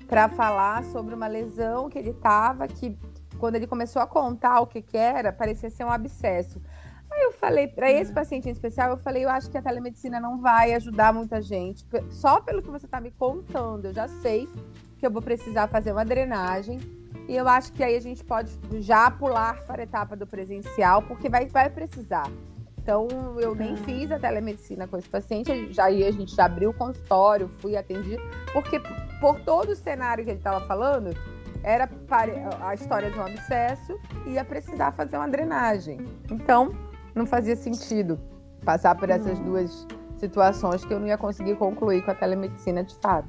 para 0.07 0.31
falar 0.31 0.83
sobre 0.85 1.15
uma 1.15 1.27
lesão 1.27 1.91
que 1.91 1.99
ele 1.99 2.11
estava, 2.11 2.67
que 2.67 2.97
quando 3.39 3.57
ele 3.57 3.67
começou 3.67 4.01
a 4.01 4.07
contar 4.07 4.61
o 4.61 4.67
que, 4.67 4.81
que 4.81 4.97
era, 4.97 5.31
parecia 5.31 5.69
ser 5.69 5.85
um 5.85 5.91
abscesso. 5.91 6.59
Aí 7.11 7.23
eu 7.23 7.33
falei, 7.33 7.69
para 7.69 7.91
esse 7.91 8.13
paciente 8.13 8.49
em 8.49 8.53
especial, 8.53 8.91
eu 8.91 8.97
falei, 8.97 9.25
eu 9.25 9.31
acho 9.31 9.51
que 9.51 9.59
a 9.59 9.63
telemedicina 9.63 10.19
não 10.19 10.41
vai 10.41 10.73
ajudar 10.73 11.13
muita 11.13 11.43
gente. 11.43 11.87
Só 12.11 12.41
pelo 12.41 12.63
que 12.63 12.71
você 12.71 12.87
está 12.87 13.01
me 13.01 13.11
contando, 13.11 13.87
eu 13.87 13.93
já 13.93 14.09
sei 14.09 14.49
que 14.99 15.07
eu 15.07 15.11
vou 15.11 15.23
precisar 15.23 15.69
fazer 15.69 15.93
uma 15.93 16.05
drenagem. 16.05 16.81
E 17.29 17.37
eu 17.37 17.49
acho 17.49 17.73
que 17.73 17.85
aí 17.85 17.95
a 17.97 18.01
gente 18.01 18.25
pode 18.25 18.51
já 18.81 19.11
pular 19.11 19.63
para 19.65 19.83
a 19.83 19.85
etapa 19.85 20.17
do 20.17 20.27
presencial, 20.27 21.03
porque 21.03 21.29
vai, 21.29 21.47
vai 21.47 21.69
precisar. 21.71 22.31
Então, 22.79 23.07
eu 23.39 23.55
nem 23.55 23.75
ah. 23.75 23.77
fiz 23.77 24.11
a 24.11 24.19
telemedicina 24.19 24.89
com 24.89 24.97
esse 24.97 25.09
paciente, 25.09 25.73
já 25.73 25.85
aí 25.85 26.07
a 26.07 26.11
gente 26.11 26.35
já 26.35 26.47
abriu 26.47 26.71
o 26.71 26.75
consultório, 26.75 27.47
fui 27.59 27.77
atendido, 27.77 28.23
porque 28.51 28.81
por 29.21 29.39
todo 29.41 29.73
o 29.73 29.77
cenário 29.77 30.25
que 30.25 30.31
ele 30.31 30.39
estava 30.39 30.65
falando, 30.67 31.15
era 31.63 31.87
a 32.63 32.73
história 32.73 33.11
de 33.11 33.19
um 33.19 33.23
abscesso 33.23 33.99
e 34.25 34.31
ia 34.31 34.45
precisar 34.45 34.93
fazer 34.93 35.19
uma 35.19 35.29
drenagem. 35.29 35.99
Então, 36.31 36.71
não 37.15 37.27
fazia 37.27 37.57
sentido 37.57 38.19
passar 38.65 38.95
por 38.95 39.11
essas 39.11 39.39
duas 39.41 39.87
situações 40.17 40.85
que 40.85 40.93
eu 40.93 40.99
não 40.99 41.07
ia 41.07 41.19
conseguir 41.19 41.57
concluir 41.57 42.03
com 42.03 42.11
a 42.11 42.15
telemedicina 42.15 42.83
de 42.83 42.95
fato. 42.97 43.29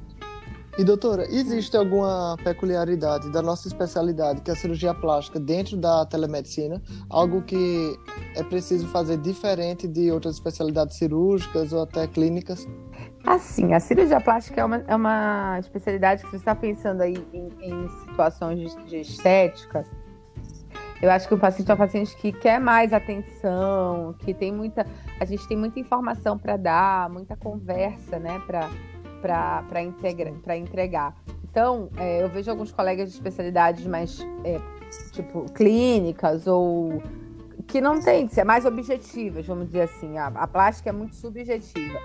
E 0.80 0.84
doutora, 0.84 1.26
existe 1.28 1.76
alguma 1.76 2.38
peculiaridade 2.42 3.30
da 3.30 3.42
nossa 3.42 3.68
especialidade, 3.68 4.40
que 4.40 4.50
é 4.50 4.54
a 4.54 4.56
cirurgia 4.56 4.94
plástica, 4.94 5.38
dentro 5.38 5.76
da 5.76 6.06
telemedicina? 6.06 6.80
Algo 7.10 7.42
que 7.42 7.94
é 8.34 8.42
preciso 8.42 8.88
fazer 8.88 9.18
diferente 9.18 9.86
de 9.86 10.10
outras 10.10 10.36
especialidades 10.36 10.96
cirúrgicas 10.96 11.74
ou 11.74 11.82
até 11.82 12.06
clínicas? 12.06 12.66
Assim, 13.26 13.74
a 13.74 13.78
cirurgia 13.78 14.22
plástica 14.22 14.62
é 14.62 14.64
uma, 14.64 14.76
é 14.88 14.96
uma 14.96 15.58
especialidade 15.58 16.22
que 16.24 16.30
você 16.30 16.36
está 16.36 16.54
pensando 16.54 17.02
aí 17.02 17.26
em, 17.30 17.50
em 17.60 17.88
situações 18.06 18.74
de, 18.74 18.84
de, 18.86 19.00
estética. 19.00 19.84
Eu 21.02 21.10
acho 21.10 21.28
que 21.28 21.34
o 21.34 21.38
paciente 21.38 21.70
é 21.70 21.74
um 21.74 21.76
paciente 21.76 22.16
que 22.16 22.32
quer 22.32 22.58
mais 22.58 22.94
atenção, 22.94 24.14
que 24.20 24.32
tem 24.32 24.50
muita. 24.50 24.86
A 25.20 25.26
gente 25.26 25.46
tem 25.46 25.58
muita 25.58 25.78
informação 25.78 26.38
para 26.38 26.56
dar, 26.56 27.10
muita 27.10 27.36
conversa, 27.36 28.18
né, 28.18 28.40
para 28.46 28.70
entregar. 30.56 31.14
Então, 31.50 31.88
é, 31.96 32.22
eu 32.22 32.28
vejo 32.28 32.50
alguns 32.50 32.70
colegas 32.70 33.08
de 33.10 33.16
especialidades 33.16 33.84
mais, 33.86 34.20
é, 34.44 34.60
tipo, 35.12 35.44
clínicas 35.52 36.46
ou 36.46 37.02
que 37.66 37.80
não 37.80 38.00
tem, 38.00 38.28
ser 38.28 38.44
mais 38.44 38.64
objetivas, 38.64 39.46
vamos 39.46 39.66
dizer 39.66 39.82
assim. 39.82 40.18
A, 40.18 40.26
a, 40.26 40.46
plástica 40.46 40.90
é 40.90 40.92
muito 40.92 41.14
subjetiva. 41.16 41.98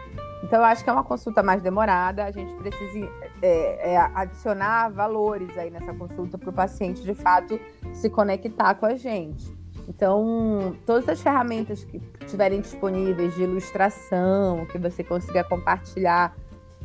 Então, 0.43 0.59
eu 0.59 0.65
acho 0.65 0.83
que 0.83 0.89
é 0.89 0.93
uma 0.93 1.03
consulta 1.03 1.41
mais 1.41 1.61
demorada. 1.61 2.23
A 2.23 2.31
gente 2.31 2.53
precisa 2.55 3.09
é, 3.41 3.93
é, 3.93 3.97
adicionar 4.13 4.89
valores 4.89 5.57
aí 5.57 5.71
nessa 5.71 5.93
consulta 5.93 6.37
para 6.37 6.49
o 6.49 6.53
paciente, 6.53 7.01
de 7.01 7.15
fato, 7.15 7.59
se 7.93 8.09
conectar 8.09 8.75
com 8.75 8.85
a 8.85 8.95
gente. 8.95 9.55
Então, 9.87 10.75
todas 10.85 11.07
as 11.07 11.21
ferramentas 11.21 11.83
que 11.83 12.01
estiverem 12.21 12.61
disponíveis 12.61 13.35
de 13.35 13.43
ilustração, 13.43 14.65
que 14.65 14.77
você 14.77 15.03
consiga 15.03 15.43
compartilhar 15.43 16.35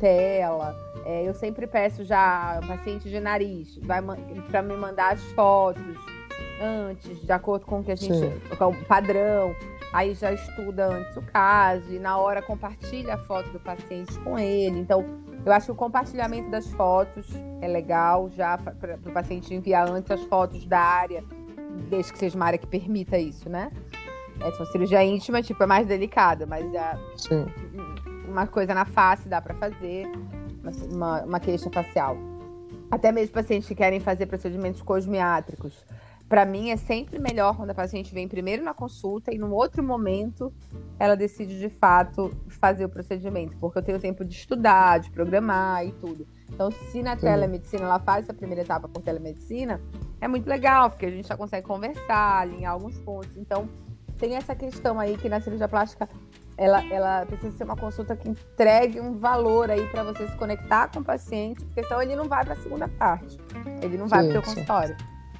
tela. 0.01 0.75
É, 1.05 1.27
eu 1.27 1.33
sempre 1.33 1.65
peço 1.65 2.03
já 2.03 2.59
paciente 2.67 3.09
de 3.09 3.19
nariz, 3.19 3.79
para 4.49 4.61
me 4.61 4.75
mandar 4.75 5.13
as 5.13 5.23
fotos 5.31 5.95
antes, 6.61 7.21
de 7.21 7.31
acordo 7.31 7.65
com 7.65 7.79
o 7.79 7.83
que 7.83 7.91
a 7.91 7.95
gente. 7.95 8.39
Com 8.57 8.67
o 8.67 8.85
padrão. 8.85 9.55
Aí 9.93 10.13
já 10.13 10.31
estuda 10.31 10.87
antes 10.87 11.17
o 11.17 11.21
caso 11.21 11.93
e 11.93 11.99
na 11.99 12.17
hora 12.17 12.41
compartilha 12.41 13.15
a 13.15 13.17
foto 13.17 13.49
do 13.49 13.59
paciente 13.59 14.17
com 14.19 14.39
ele. 14.39 14.79
Então, 14.79 15.05
eu 15.45 15.51
acho 15.51 15.65
que 15.65 15.71
o 15.73 15.75
compartilhamento 15.75 16.49
das 16.49 16.67
fotos 16.71 17.27
é 17.61 17.67
legal 17.67 18.29
já 18.29 18.57
para 18.57 18.97
o 19.05 19.11
paciente 19.11 19.53
enviar 19.53 19.89
antes 19.89 20.09
as 20.09 20.21
fotos 20.23 20.65
da 20.65 20.79
área, 20.79 21.23
desde 21.89 22.13
que 22.13 22.19
seja 22.19 22.37
uma 22.37 22.45
área 22.45 22.57
que 22.57 22.67
permita 22.67 23.17
isso, 23.17 23.49
né? 23.49 23.69
É, 24.39 24.47
uma 24.47 24.65
cirurgia 24.67 25.03
íntima, 25.03 25.41
tipo, 25.41 25.61
é 25.61 25.65
mais 25.65 25.85
delicada, 25.85 26.45
mas 26.45 26.71
já, 26.71 26.97
uma 28.31 28.47
coisa 28.47 28.73
na 28.73 28.85
face 28.85 29.27
dá 29.27 29.41
para 29.41 29.53
fazer, 29.55 30.07
uma, 30.91 31.21
uma 31.23 31.39
queixa 31.39 31.69
facial. 31.69 32.17
Até 32.89 33.11
mesmo 33.11 33.33
pacientes 33.33 33.67
que 33.67 33.75
querem 33.75 33.99
fazer 33.99 34.25
procedimentos 34.25 34.81
cosmiátricos 34.81 35.85
para 36.31 36.45
mim 36.45 36.69
é 36.69 36.77
sempre 36.77 37.19
melhor 37.19 37.57
quando 37.57 37.71
a 37.71 37.73
paciente 37.73 38.13
vem 38.13 38.25
primeiro 38.25 38.63
na 38.63 38.73
consulta 38.73 39.35
e 39.35 39.37
no 39.37 39.53
outro 39.53 39.83
momento 39.83 40.53
ela 40.97 41.13
decide 41.13 41.59
de 41.59 41.67
fato 41.67 42.31
fazer 42.47 42.85
o 42.85 42.89
procedimento, 42.89 43.57
porque 43.57 43.77
eu 43.77 43.83
tenho 43.83 43.99
tempo 43.99 44.23
de 44.23 44.33
estudar, 44.33 45.01
de 45.01 45.11
programar 45.11 45.85
e 45.85 45.91
tudo. 45.91 46.25
Então, 46.49 46.71
se 46.71 47.03
na 47.03 47.17
Sim. 47.17 47.25
telemedicina 47.25 47.83
ela 47.83 47.99
faz 47.99 48.23
essa 48.23 48.33
primeira 48.33 48.61
etapa 48.61 48.87
por 48.87 49.01
telemedicina, 49.01 49.81
é 50.21 50.27
muito 50.29 50.47
legal, 50.47 50.89
porque 50.89 51.05
a 51.05 51.11
gente 51.11 51.27
já 51.27 51.35
consegue 51.35 51.67
conversar, 51.67 52.43
alinhar 52.43 52.71
alguns 52.71 52.97
pontos. 52.99 53.35
Então, 53.35 53.67
tem 54.17 54.37
essa 54.37 54.55
questão 54.55 55.01
aí 55.01 55.17
que 55.17 55.27
na 55.27 55.41
cirurgia 55.41 55.67
plástica 55.67 56.07
ela, 56.57 56.83
ela 56.91 57.25
precisa 57.25 57.55
ser 57.57 57.63
uma 57.63 57.75
consulta 57.75 58.15
que 58.15 58.29
entregue 58.29 58.99
um 58.99 59.17
valor 59.17 59.71
aí 59.71 59.85
para 59.87 60.03
você 60.03 60.27
se 60.27 60.35
conectar 60.35 60.89
com 60.89 60.99
o 60.99 61.03
paciente, 61.03 61.63
porque 61.65 61.83
senão 61.83 62.01
ele 62.01 62.15
não 62.15 62.27
vai 62.27 62.43
para 62.43 62.53
a 62.53 62.57
segunda 62.57 62.87
parte. 62.87 63.37
Ele 63.81 63.97
não 63.97 64.07
vai 64.07 64.27
para 64.27 64.39
o 64.39 64.43
consultório. 64.43 64.95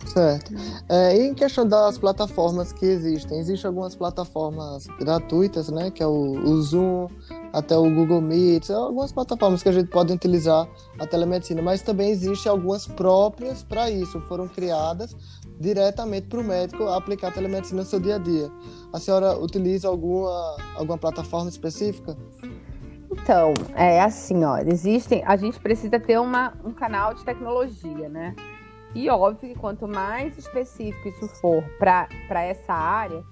Certo. 0.06 0.54
É, 0.90 1.16
e 1.16 1.28
em 1.28 1.34
questão 1.34 1.68
das 1.68 1.98
plataformas 1.98 2.74
que 2.74 2.86
existem, 2.86 3.40
existem 3.40 3.68
algumas 3.68 3.96
plataformas 3.96 4.88
gratuitas, 5.00 5.70
né? 5.70 5.92
Que 5.92 6.02
é 6.02 6.08
o, 6.08 6.12
o 6.12 6.62
Zoom, 6.62 7.08
até 7.54 7.78
o 7.78 7.84
Google 7.84 8.22
Meet, 8.22 8.70
algumas 8.72 9.12
plataformas 9.12 9.62
que 9.62 9.70
a 9.70 9.72
gente 9.72 9.90
pode 9.90 10.12
utilizar 10.12 10.68
a 10.98 11.06
telemedicina, 11.06 11.62
mas 11.62 11.82
também 11.82 12.10
existem 12.10 12.52
algumas 12.52 12.88
próprias 12.88 13.64
para 13.64 13.90
isso, 13.90 14.20
foram 14.22 14.48
criadas 14.48 15.16
diretamente 15.62 16.28
para 16.28 16.40
o 16.40 16.44
médico 16.44 16.84
aplicar 16.90 17.28
a 17.28 17.32
telemedicina 17.32 17.82
no 17.82 17.88
seu 17.88 18.00
dia 18.00 18.16
a 18.16 18.18
dia. 18.18 18.50
A 18.92 19.00
senhora 19.00 19.38
utiliza 19.38 19.88
alguma, 19.88 20.58
alguma 20.76 20.98
plataforma 20.98 21.50
específica? 21.50 22.18
Então, 23.12 23.54
é 23.76 24.02
assim, 24.02 24.44
ó, 24.44 24.58
existem, 24.58 25.24
a 25.26 25.36
gente 25.36 25.60
precisa 25.60 26.00
ter 26.00 26.20
uma, 26.20 26.54
um 26.64 26.72
canal 26.72 27.14
de 27.14 27.24
tecnologia, 27.24 28.10
né? 28.10 28.36
E 28.96 29.10
óbvio 29.10 29.54
que 29.54 29.60
quanto 29.60 29.88
mais 29.88 30.38
específico 30.38 31.08
isso 31.08 31.28
for 31.40 31.64
para 31.78 32.44
essa 32.44 32.74
área, 32.74 33.24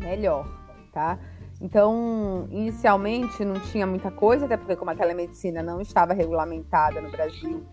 melhor, 0.00 0.48
tá? 0.92 1.18
Então, 1.60 2.48
inicialmente 2.50 3.44
não 3.44 3.54
tinha 3.54 3.86
muita 3.86 4.10
coisa, 4.10 4.46
até 4.46 4.56
porque 4.56 4.76
como 4.76 4.90
a 4.90 4.94
telemedicina 4.94 5.62
não 5.62 5.80
estava 5.80 6.12
regulamentada 6.12 7.00
no 7.00 7.10
Brasil, 7.10 7.64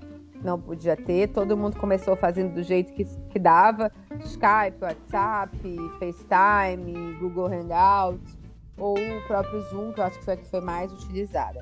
não 0.44 0.60
podia 0.60 0.96
ter. 0.96 1.28
Todo 1.30 1.58
mundo 1.58 1.78
começou 1.78 2.16
fazendo 2.16 2.54
do 2.54 2.64
jeito 2.64 2.94
que, 2.94 3.06
que 3.30 3.40
dava: 3.40 3.92
Skype, 4.20 4.82
WhatsApp, 4.82 5.58
FaceTime, 6.00 7.14
Google 7.20 7.48
Hangouts, 7.48 8.38
ou 8.78 8.98
o 8.98 9.28
próprio 9.28 9.62
Zoom, 9.70 9.94
que 9.94 10.00
eu 10.00 10.04
acho 10.04 10.20
que 10.20 10.26
foi 10.26 10.34
a 10.34 10.38
que 10.38 10.50
foi 10.50 10.62
mais 10.62 10.92
utilizada. 10.92 11.60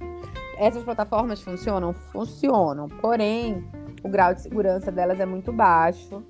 Essas 0.58 0.84
plataformas 0.84 1.42
funcionam? 1.42 1.94
Funcionam, 1.94 2.88
porém 2.88 3.66
o 4.04 4.10
grau 4.10 4.34
de 4.34 4.42
segurança 4.42 4.92
delas 4.92 5.20
é 5.20 5.26
muito 5.26 5.52
baixo. 5.52 6.24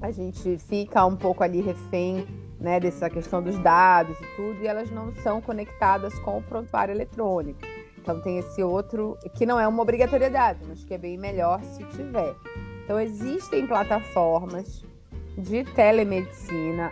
A 0.00 0.10
gente 0.10 0.58
fica 0.58 1.04
um 1.04 1.16
pouco 1.16 1.42
ali 1.42 1.60
refém 1.60 2.26
né, 2.60 2.78
dessa 2.78 3.08
questão 3.08 3.42
dos 3.42 3.58
dados 3.58 4.16
e 4.20 4.36
tudo, 4.36 4.62
e 4.62 4.66
elas 4.66 4.90
não 4.90 5.12
são 5.16 5.40
conectadas 5.40 6.18
com 6.20 6.38
o 6.38 6.42
prontuário 6.42 6.92
eletrônico. 6.92 7.60
Então 8.00 8.20
tem 8.20 8.38
esse 8.38 8.62
outro, 8.62 9.18
que 9.34 9.44
não 9.44 9.58
é 9.58 9.66
uma 9.66 9.82
obrigatoriedade, 9.82 10.60
mas 10.66 10.84
que 10.84 10.94
é 10.94 10.98
bem 10.98 11.16
melhor 11.16 11.62
se 11.62 11.84
tiver. 11.84 12.34
Então 12.84 12.98
existem 12.98 13.66
plataformas 13.66 14.84
de 15.36 15.62
telemedicina, 15.64 16.90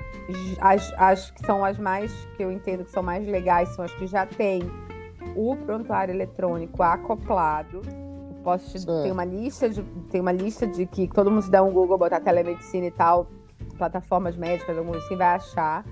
as, 0.60 0.92
as 0.98 1.30
que 1.30 1.44
são 1.44 1.64
as 1.64 1.78
mais, 1.78 2.12
que 2.36 2.44
eu 2.44 2.52
entendo 2.52 2.84
que 2.84 2.90
são 2.90 3.02
mais 3.02 3.26
legais, 3.26 3.70
são 3.70 3.84
as 3.84 3.92
que 3.94 4.06
já 4.06 4.26
têm 4.26 4.62
o 5.34 5.56
prontuário 5.56 6.14
eletrônico 6.14 6.82
acoplado 6.82 7.82
Posso 8.46 8.78
te 8.78 8.86
tem 8.86 9.10
uma 9.10 9.24
lista 9.24 9.68
de 9.68 9.82
tem 10.08 10.20
uma 10.20 10.30
lista 10.30 10.68
de 10.68 10.86
que 10.86 11.08
todo 11.08 11.28
mundo 11.28 11.42
se 11.42 11.50
dá 11.50 11.64
um 11.64 11.72
Google, 11.72 11.98
botar 11.98 12.20
telemedicina 12.20 12.86
e 12.86 12.92
tal, 12.92 13.26
plataformas 13.76 14.36
médicas, 14.36 14.78
algum 14.78 14.94
assim, 14.94 15.16
vai 15.16 15.34
achar. 15.34 15.84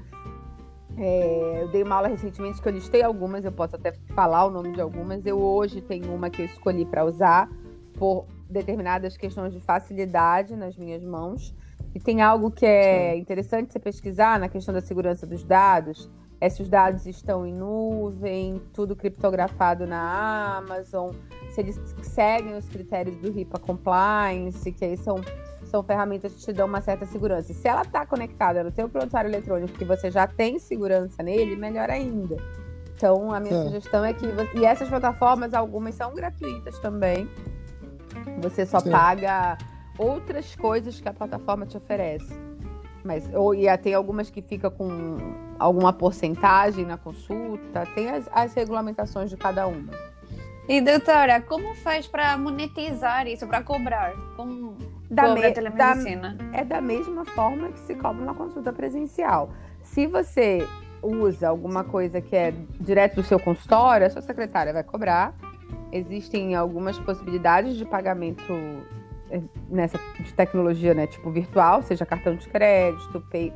É, 0.96 1.62
eu 1.62 1.68
dei 1.68 1.82
uma 1.82 1.96
aula 1.96 2.08
recentemente 2.08 2.60
que 2.60 2.68
eu 2.68 2.72
listei 2.72 3.02
algumas, 3.02 3.44
eu 3.44 3.52
posso 3.52 3.76
até 3.76 3.92
falar 4.14 4.46
o 4.46 4.50
nome 4.50 4.72
de 4.72 4.80
algumas. 4.80 5.24
Eu 5.26 5.40
hoje 5.40 5.80
tenho 5.80 6.12
uma 6.14 6.30
que 6.30 6.42
eu 6.42 6.46
escolhi 6.46 6.84
para 6.84 7.04
usar 7.04 7.48
por 7.98 8.26
determinadas 8.48 9.16
questões 9.16 9.52
de 9.52 9.60
facilidade 9.60 10.54
nas 10.56 10.76
minhas 10.76 11.02
mãos. 11.02 11.54
E 11.94 12.00
tem 12.00 12.22
algo 12.22 12.50
que 12.50 12.66
é 12.66 13.16
interessante 13.16 13.72
você 13.72 13.78
pesquisar 13.78 14.38
na 14.38 14.48
questão 14.48 14.74
da 14.74 14.80
segurança 14.80 15.26
dos 15.26 15.44
dados. 15.44 16.10
É 16.40 16.48
se 16.48 16.60
os 16.60 16.68
dados 16.68 17.06
estão 17.06 17.46
em 17.46 17.54
nuvem, 17.54 18.60
tudo 18.72 18.94
criptografado 18.96 19.86
na 19.86 20.58
Amazon, 20.58 21.12
se 21.50 21.60
eles 21.60 21.80
seguem 22.02 22.56
os 22.56 22.68
critérios 22.68 23.16
do 23.16 23.28
HIPAA 23.28 23.60
Compliance, 23.60 24.72
que 24.72 24.84
aí 24.84 24.96
são 24.96 25.16
são 25.74 25.82
ferramentas 25.82 26.32
que 26.32 26.38
te 26.38 26.52
dão 26.52 26.68
uma 26.68 26.80
certa 26.80 27.04
segurança. 27.04 27.50
E 27.50 27.54
se 27.54 27.66
ela 27.66 27.82
está 27.82 28.06
conectada 28.06 28.62
no 28.62 28.70
seu 28.70 28.88
prontuário 28.88 29.28
eletrônico, 29.28 29.76
que 29.76 29.84
você 29.84 30.08
já 30.08 30.24
tem 30.24 30.56
segurança 30.60 31.20
nele, 31.20 31.56
melhor 31.56 31.90
ainda. 31.90 32.36
Então, 32.94 33.32
a 33.32 33.40
minha 33.40 33.56
é. 33.56 33.64
sugestão 33.64 34.04
é 34.04 34.12
que. 34.12 34.24
E 34.54 34.64
essas 34.64 34.88
plataformas, 34.88 35.52
algumas 35.52 35.96
são 35.96 36.14
gratuitas 36.14 36.78
também. 36.78 37.28
Você 38.40 38.64
só 38.64 38.78
Sim. 38.78 38.92
paga 38.92 39.58
outras 39.98 40.54
coisas 40.54 41.00
que 41.00 41.08
a 41.08 41.12
plataforma 41.12 41.66
te 41.66 41.76
oferece. 41.76 42.32
Mas, 43.04 43.28
ou, 43.34 43.52
e 43.52 43.76
tem 43.78 43.94
algumas 43.94 44.30
que 44.30 44.40
fica 44.40 44.70
com 44.70 45.18
alguma 45.58 45.92
porcentagem 45.92 46.86
na 46.86 46.96
consulta, 46.96 47.84
tem 47.96 48.10
as, 48.10 48.28
as 48.32 48.54
regulamentações 48.54 49.28
de 49.28 49.36
cada 49.36 49.66
uma. 49.66 49.92
E 50.68 50.80
doutora, 50.80 51.40
como 51.40 51.74
faz 51.74 52.06
para 52.06 52.38
monetizar 52.38 53.26
isso, 53.26 53.46
para 53.46 53.62
cobrar? 53.62 54.12
Como 54.36 54.93
da 55.14 55.28
cobra 55.28 55.48
me, 55.48 55.54
telemedicina? 55.54 56.34
Da, 56.34 56.58
é 56.58 56.64
da 56.64 56.80
mesma 56.80 57.24
forma 57.24 57.68
que 57.68 57.78
se 57.80 57.94
cobra 57.94 58.22
uma 58.22 58.34
consulta 58.34 58.72
presencial. 58.72 59.50
Se 59.82 60.06
você 60.06 60.66
usa 61.02 61.48
alguma 61.48 61.84
coisa 61.84 62.20
que 62.20 62.34
é 62.34 62.52
direto 62.80 63.16
do 63.16 63.22
seu 63.22 63.38
consultório, 63.38 64.06
a 64.06 64.10
sua 64.10 64.22
secretária 64.22 64.72
vai 64.72 64.82
cobrar. 64.82 65.34
Existem 65.92 66.54
algumas 66.54 66.98
possibilidades 66.98 67.76
de 67.76 67.84
pagamento 67.84 68.52
eh, 69.30 69.40
nessa 69.68 69.98
de 70.18 70.32
tecnologia, 70.34 70.94
né, 70.94 71.06
tipo 71.06 71.30
virtual, 71.30 71.82
seja 71.82 72.04
cartão 72.04 72.34
de 72.34 72.48
crédito, 72.48 73.20
pay, 73.30 73.52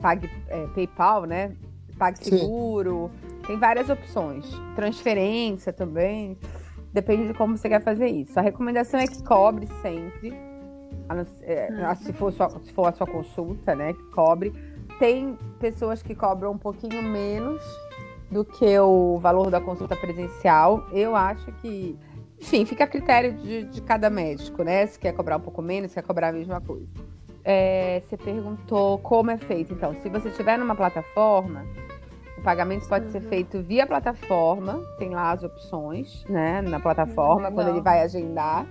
pague, 0.00 0.30
é, 0.48 0.66
PayPal, 0.68 1.24
né, 1.24 1.52
PagSeguro, 1.98 3.10
Sim. 3.12 3.42
tem 3.46 3.58
várias 3.58 3.88
opções. 3.88 4.46
Transferência 4.74 5.72
também, 5.72 6.38
depende 6.92 7.28
de 7.28 7.34
como 7.34 7.56
você 7.56 7.68
quer 7.68 7.82
fazer 7.82 8.08
isso. 8.08 8.38
A 8.38 8.42
recomendação 8.42 9.00
é 9.00 9.06
que 9.06 9.22
cobre 9.22 9.66
sempre, 9.82 10.34
é, 11.42 11.94
se, 11.96 12.12
for 12.12 12.32
sua, 12.32 12.48
se 12.50 12.72
for 12.72 12.86
a 12.86 12.92
sua 12.92 13.06
consulta, 13.06 13.74
né, 13.74 13.92
que 13.92 14.02
cobre 14.10 14.52
tem 15.00 15.36
pessoas 15.58 16.02
que 16.02 16.14
cobram 16.14 16.52
um 16.52 16.58
pouquinho 16.58 17.02
menos 17.02 17.64
do 18.30 18.44
que 18.44 18.78
o 18.78 19.18
valor 19.18 19.50
da 19.50 19.58
consulta 19.58 19.96
presencial. 19.96 20.86
Eu 20.92 21.16
acho 21.16 21.50
que, 21.52 21.98
enfim, 22.38 22.66
fica 22.66 22.84
a 22.84 22.86
critério 22.86 23.32
de, 23.32 23.64
de 23.64 23.80
cada 23.80 24.10
médico, 24.10 24.62
né? 24.62 24.86
Se 24.86 24.98
quer 24.98 25.12
cobrar 25.12 25.38
um 25.38 25.40
pouco 25.40 25.62
menos, 25.62 25.90
se 25.90 25.94
quer 25.94 26.02
cobrar 26.06 26.28
a 26.28 26.32
mesma 26.32 26.60
coisa. 26.60 26.86
É, 27.42 28.02
você 28.06 28.18
perguntou 28.18 28.98
como 28.98 29.30
é 29.30 29.38
feito. 29.38 29.72
Então, 29.72 29.94
se 29.94 30.08
você 30.10 30.28
estiver 30.28 30.58
numa 30.58 30.76
plataforma, 30.76 31.64
o 32.36 32.42
pagamento 32.42 32.86
pode 32.86 33.06
uhum. 33.06 33.10
ser 33.10 33.22
feito 33.22 33.62
via 33.62 33.86
plataforma, 33.86 34.82
tem 34.98 35.08
lá 35.08 35.32
as 35.32 35.42
opções, 35.42 36.24
né, 36.28 36.60
na 36.60 36.78
plataforma, 36.78 37.48
uhum, 37.48 37.54
quando 37.54 37.68
ele 37.68 37.80
vai 37.80 38.02
agendar, 38.02 38.66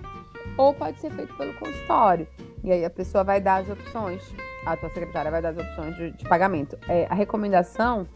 ou 0.56 0.74
pode 0.74 1.00
ser 1.00 1.10
feito 1.12 1.34
pelo 1.36 1.54
consultório. 1.54 2.26
E 2.62 2.70
aí 2.70 2.84
a 2.84 2.90
pessoa 2.90 3.24
vai 3.24 3.40
dar 3.40 3.62
as 3.62 3.70
opções 3.70 4.22
a 4.64 4.76
tua 4.76 4.90
secretária 4.90 5.30
vai 5.30 5.40
dar 5.40 5.50
as 5.50 5.58
opções 5.58 5.96
de, 5.96 6.10
de 6.12 6.24
pagamento. 6.24 6.78
É, 6.88 7.06
a 7.08 7.14
recomendação, 7.14 8.06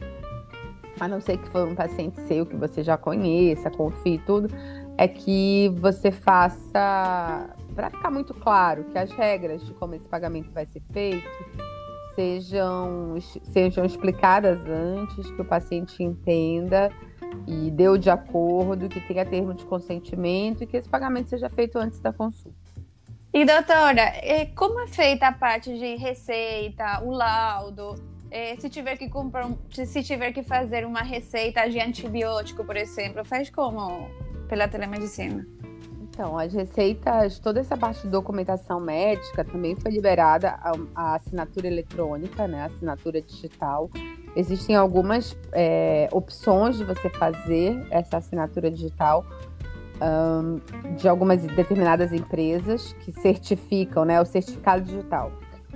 a 1.01 1.09
não 1.09 1.21
ser 1.21 1.39
que 1.39 1.49
for 1.49 1.67
um 1.67 1.75
paciente 1.75 2.21
seu 2.23 2.45
que 2.45 2.57
você 2.57 2.83
já 2.83 2.97
conheça, 2.97 3.71
confie 3.71 4.19
tudo, 4.19 4.49
é 4.97 5.09
que 5.09 5.73
você 5.81 6.11
faça, 6.11 7.51
para 7.75 7.91
ficar 7.91 8.11
muito 8.11 8.35
claro, 8.35 8.85
que 8.85 8.99
as 8.99 9.11
regras 9.11 9.65
de 9.65 9.73
como 9.75 9.95
esse 9.95 10.07
pagamento 10.07 10.51
vai 10.53 10.67
ser 10.67 10.83
feito 10.93 11.29
sejam, 12.15 13.17
sejam 13.43 13.85
explicadas 13.85 14.59
antes, 14.69 15.29
que 15.33 15.41
o 15.41 15.45
paciente 15.45 16.01
entenda 16.01 16.89
e 17.47 17.71
deu 17.71 17.97
de 17.99 18.11
acordo, 18.11 18.89
que 18.89 19.01
tenha 19.01 19.25
termo 19.25 19.55
de 19.55 19.65
consentimento 19.65 20.63
e 20.63 20.67
que 20.67 20.77
esse 20.77 20.89
pagamento 20.89 21.31
seja 21.31 21.49
feito 21.51 21.79
antes 21.79 22.01
da 22.01 22.13
consulta. 22.13 22.57
E 23.33 23.45
doutora, 23.45 24.13
como 24.55 24.81
é 24.81 24.87
feita 24.87 25.27
a 25.27 25.33
parte 25.33 25.77
de 25.77 25.97
receita, 25.97 27.03
o 27.03 27.11
laudo? 27.11 27.95
Se 28.59 28.69
tiver 28.69 28.97
que 28.97 29.09
comprar, 29.09 29.49
se 29.71 30.03
tiver 30.03 30.33
que 30.33 30.43
fazer 30.43 30.87
uma 30.87 31.03
receita 31.03 31.69
de 31.69 31.81
antibiótico, 31.81 32.65
por 32.65 32.77
exemplo, 32.77 33.25
faz 33.25 33.51
como 33.51 34.09
pela 34.49 34.69
telemedicina? 34.69 35.47
Então, 36.01 36.39
as 36.39 36.53
receitas, 36.55 37.41
toda 37.41 37.59
essa 37.59 37.77
parte 37.77 38.03
de 38.03 38.09
documentação 38.09 38.79
médica 38.79 39.45
também 39.45 39.75
foi 39.75 39.91
liberada 39.91 40.51
a, 40.51 40.73
a 40.95 41.15
assinatura 41.17 41.67
eletrônica, 41.67 42.47
né, 42.47 42.63
a 42.63 42.67
assinatura 42.67 43.21
digital. 43.21 43.91
Existem 44.37 44.75
algumas 44.75 45.37
é, 45.53 46.09
opções 46.13 46.77
de 46.77 46.85
você 46.85 47.09
fazer 47.09 47.87
essa 47.91 48.17
assinatura 48.17 48.71
digital 48.71 49.25
um, 50.03 50.61
de 50.97 51.09
algumas 51.09 51.41
determinadas 51.43 52.13
empresas 52.13 52.93
que 53.05 53.13
certificam, 53.13 54.05
né, 54.05 54.21
o 54.21 54.25
certificado 54.25 54.83
digital. 54.83 55.33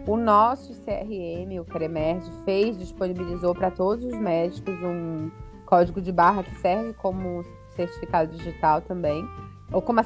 O 0.07 0.17
nosso 0.17 0.73
CRM, 0.85 1.61
o 1.61 1.65
CREMERD, 1.65 2.25
fez, 2.45 2.79
disponibilizou 2.79 3.55
para 3.55 3.71
todos 3.71 4.05
os 4.05 4.19
médicos 4.19 4.75
um 4.83 5.31
código 5.67 6.01
de 6.01 6.11
barra 6.11 6.43
que 6.43 6.55
serve 6.57 6.95
como 6.95 7.45
certificado 7.77 8.35
digital 8.35 8.81
também, 8.81 9.25
ou 9.71 9.83
como 9.83 10.01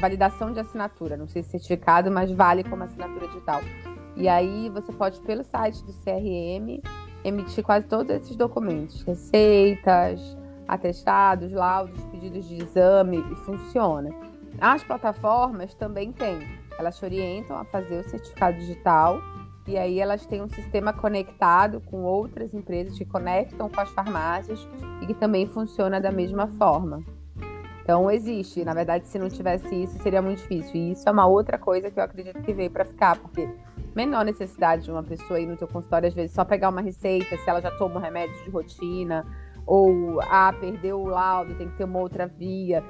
validação 0.00 0.52
de 0.52 0.58
assinatura, 0.58 1.16
não 1.16 1.28
sei 1.28 1.42
se 1.42 1.50
certificado, 1.50 2.10
mas 2.10 2.32
vale 2.32 2.64
como 2.64 2.82
assinatura 2.82 3.28
digital. 3.28 3.60
E 4.16 4.28
aí 4.28 4.70
você 4.70 4.92
pode, 4.92 5.20
pelo 5.20 5.44
site 5.44 5.84
do 5.84 5.92
CRM, 5.92 6.80
emitir 7.24 7.64
quase 7.64 7.86
todos 7.86 8.14
esses 8.14 8.36
documentos, 8.36 9.02
receitas, 9.02 10.36
atestados, 10.66 11.52
laudos, 11.52 12.02
pedidos 12.06 12.48
de 12.48 12.56
exame 12.62 13.18
e 13.18 13.36
funciona. 13.36 14.10
As 14.60 14.82
plataformas 14.82 15.74
também 15.74 16.12
têm. 16.12 16.38
Elas 16.78 16.98
te 16.98 17.04
orientam 17.04 17.56
a 17.56 17.64
fazer 17.64 18.00
o 18.00 18.08
certificado 18.08 18.56
digital 18.58 19.20
e 19.66 19.78
aí 19.78 20.00
elas 20.00 20.26
têm 20.26 20.42
um 20.42 20.48
sistema 20.48 20.92
conectado 20.92 21.80
com 21.80 22.02
outras 22.02 22.52
empresas 22.52 22.98
que 22.98 23.04
conectam 23.04 23.68
com 23.68 23.80
as 23.80 23.90
farmácias 23.90 24.66
e 25.00 25.06
que 25.06 25.14
também 25.14 25.46
funciona 25.46 26.00
da 26.00 26.10
mesma 26.10 26.48
forma. 26.48 27.02
Então 27.82 28.10
existe, 28.10 28.64
na 28.64 28.74
verdade, 28.74 29.08
se 29.08 29.18
não 29.18 29.28
tivesse 29.28 29.74
isso, 29.74 29.98
seria 30.02 30.22
muito 30.22 30.38
difícil. 30.38 30.76
E 30.76 30.92
isso 30.92 31.08
é 31.08 31.12
uma 31.12 31.26
outra 31.26 31.58
coisa 31.58 31.90
que 31.90 31.98
eu 31.98 32.04
acredito 32.04 32.40
que 32.42 32.52
veio 32.52 32.70
para 32.70 32.84
ficar, 32.84 33.18
porque 33.18 33.48
menor 33.94 34.24
necessidade 34.24 34.84
de 34.84 34.90
uma 34.90 35.02
pessoa 35.02 35.40
ir 35.40 35.46
no 35.46 35.56
teu 35.56 35.68
consultório 35.68 36.08
às 36.08 36.14
vezes 36.14 36.32
só 36.32 36.44
pegar 36.44 36.68
uma 36.68 36.80
receita, 36.80 37.36
se 37.36 37.50
ela 37.50 37.60
já 37.60 37.70
toma 37.72 37.96
um 37.96 38.02
remédio 38.02 38.42
de 38.44 38.50
rotina, 38.50 39.26
ou 39.66 40.20
ah, 40.22 40.54
perdeu 40.58 41.00
o 41.00 41.06
laudo, 41.06 41.54
tem 41.54 41.68
que 41.68 41.76
ter 41.76 41.84
uma 41.84 41.98
outra 41.98 42.26
via. 42.26 42.82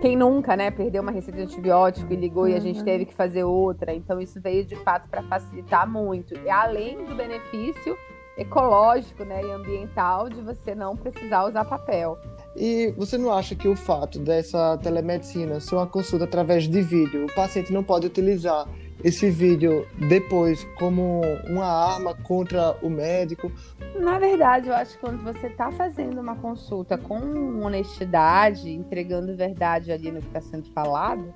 Quem 0.00 0.16
nunca, 0.16 0.56
né, 0.56 0.70
perdeu 0.70 1.02
uma 1.02 1.10
receita 1.10 1.38
de 1.38 1.44
antibiótico 1.44 2.12
e 2.12 2.16
ligou 2.16 2.44
uhum. 2.44 2.50
e 2.50 2.54
a 2.54 2.60
gente 2.60 2.80
uhum. 2.80 2.84
teve 2.84 3.06
que 3.06 3.14
fazer 3.14 3.44
outra. 3.44 3.94
Então 3.94 4.20
isso 4.20 4.40
veio 4.40 4.64
de 4.64 4.76
fato 4.76 5.08
para 5.08 5.22
facilitar 5.22 5.90
muito. 5.90 6.34
E 6.34 6.50
além 6.50 7.04
do 7.04 7.14
benefício 7.14 7.96
ecológico, 8.36 9.24
né, 9.24 9.42
e 9.42 9.50
ambiental 9.50 10.28
de 10.28 10.40
você 10.42 10.74
não 10.74 10.96
precisar 10.96 11.46
usar 11.46 11.64
papel. 11.64 12.18
E 12.56 12.92
você 12.96 13.18
não 13.18 13.30
acha 13.30 13.54
que 13.54 13.68
o 13.68 13.76
fato 13.76 14.18
dessa 14.18 14.78
telemedicina 14.78 15.60
ser 15.60 15.74
uma 15.74 15.86
consulta 15.86 16.24
através 16.24 16.66
de 16.66 16.80
vídeo, 16.80 17.26
o 17.26 17.34
paciente 17.34 17.72
não 17.72 17.84
pode 17.84 18.06
utilizar 18.06 18.66
esse 19.04 19.30
vídeo 19.30 19.86
depois 20.08 20.64
como 20.78 21.20
uma 21.46 21.66
arma 21.66 22.14
contra 22.14 22.76
o 22.82 22.88
médico? 22.88 23.52
Na 23.94 24.18
verdade, 24.18 24.68
eu 24.68 24.74
acho 24.74 24.94
que 24.94 24.98
quando 24.98 25.22
você 25.22 25.48
está 25.48 25.70
fazendo 25.70 26.18
uma 26.18 26.36
consulta 26.36 26.96
com 26.96 27.18
honestidade, 27.62 28.70
entregando 28.70 29.36
verdade 29.36 29.92
ali 29.92 30.10
no 30.10 30.20
que 30.20 30.28
está 30.28 30.40
sendo 30.40 30.70
falado, 30.72 31.32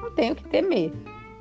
não 0.00 0.10
tem 0.12 0.32
o 0.32 0.34
que 0.34 0.44
temer. 0.44 0.90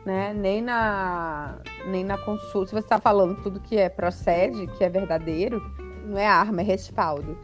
Né? 0.06 0.34
Nem 0.34 0.62
na 0.62 1.60
nem 1.88 2.04
na 2.04 2.18
consulta, 2.18 2.68
se 2.68 2.74
você 2.74 2.80
está 2.86 3.00
falando 3.00 3.42
tudo 3.42 3.60
que 3.60 3.78
é 3.78 3.88
procede, 3.88 4.68
que 4.78 4.84
é 4.84 4.90
verdadeiro, 4.90 5.62
não 6.06 6.18
é 6.18 6.26
arma, 6.26 6.62
é 6.62 6.64
respaldo. 6.64 7.38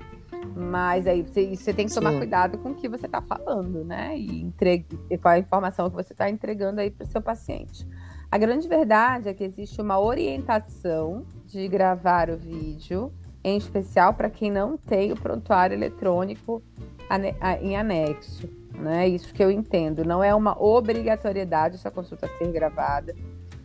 Mas 0.56 1.08
aí 1.08 1.22
você, 1.22 1.56
você 1.56 1.74
tem 1.74 1.88
que 1.88 1.94
tomar 1.94 2.12
Sim. 2.12 2.18
cuidado 2.18 2.58
com 2.58 2.70
o 2.70 2.76
que 2.76 2.88
você 2.88 3.06
está 3.06 3.22
falando, 3.22 3.84
né? 3.84 4.18
E, 4.18 4.42
entregue, 4.42 5.00
e 5.10 5.18
qual 5.18 5.34
a 5.34 5.40
informação 5.40 5.90
que 5.90 5.96
você 5.96 6.14
está 6.14 6.30
entregando 6.30 6.82
aí 6.82 6.90
para 6.90 7.06
o 7.06 7.08
seu 7.08 7.22
paciente. 7.22 7.88
A 8.30 8.38
grande 8.38 8.68
verdade 8.68 9.30
é 9.30 9.34
que 9.34 9.44
existe 9.44 9.82
uma 9.82 10.00
orientação 10.00 11.26
de 11.46 11.68
gravar 11.68 12.30
o 12.30 12.38
vídeo, 12.38 13.12
em 13.44 13.58
especial 13.58 14.14
para 14.14 14.30
quem 14.30 14.52
não 14.52 14.76
tem 14.78 15.14
o 15.14 15.16
prontuário 15.16 15.76
eletrônico 15.76 16.62
em 17.62 17.78
anexo. 17.78 18.50
Né? 18.74 19.08
Isso 19.08 19.34
que 19.34 19.44
eu 19.44 19.50
entendo. 19.50 20.04
Não 20.04 20.24
é 20.24 20.36
uma 20.36 20.62
obrigatoriedade 20.62 21.76
essa 21.76 21.90
consulta 21.90 22.30
ser 22.38 22.52
gravada. 22.52 23.16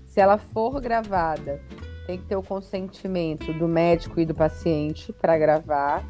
Se 0.07 0.21
ela 0.21 0.39
for 0.39 0.81
gravada, 0.81 1.61
tem 2.07 2.19
que 2.19 2.27
ter 2.27 2.37
o 2.37 2.43
consentimento 2.43 3.53
do 3.53 3.67
médico 3.67 4.21
e 4.21 4.27
do 4.27 4.35
paciente 4.35 5.13
para 5.13 5.37
gravar. 5.39 6.05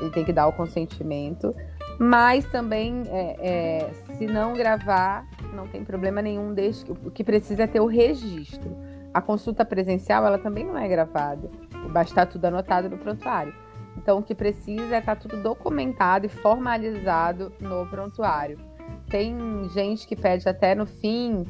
Ele 0.00 0.10
tem 0.10 0.24
que 0.24 0.32
dar 0.32 0.46
o 0.46 0.52
consentimento. 0.52 1.54
Mas 1.98 2.44
também, 2.46 3.04
é, 3.08 3.36
é, 3.40 3.90
se 4.16 4.26
não 4.26 4.52
gravar, 4.52 5.26
não 5.54 5.66
tem 5.66 5.82
problema 5.82 6.20
nenhum, 6.20 6.52
desde 6.52 6.90
o 6.90 7.10
que 7.10 7.24
precisa 7.24 7.62
é 7.62 7.66
ter 7.66 7.80
o 7.80 7.86
registro. 7.86 8.76
A 9.14 9.22
consulta 9.22 9.64
presencial, 9.64 10.26
ela 10.26 10.38
também 10.38 10.64
não 10.64 10.76
é 10.76 10.86
gravada, 10.86 11.50
basta 11.90 12.12
estar 12.12 12.26
tudo 12.26 12.44
anotado 12.44 12.90
no 12.90 12.98
prontuário. 12.98 13.54
Então, 13.96 14.18
o 14.18 14.22
que 14.22 14.34
precisa 14.34 14.96
é 14.96 14.98
estar 14.98 15.16
tudo 15.16 15.42
documentado 15.42 16.26
e 16.26 16.28
formalizado 16.28 17.50
no 17.58 17.86
prontuário. 17.86 18.58
Tem 19.08 19.34
gente 19.70 20.06
que 20.06 20.14
pede 20.14 20.46
até 20.48 20.74
no 20.74 20.84
fim 20.84 21.44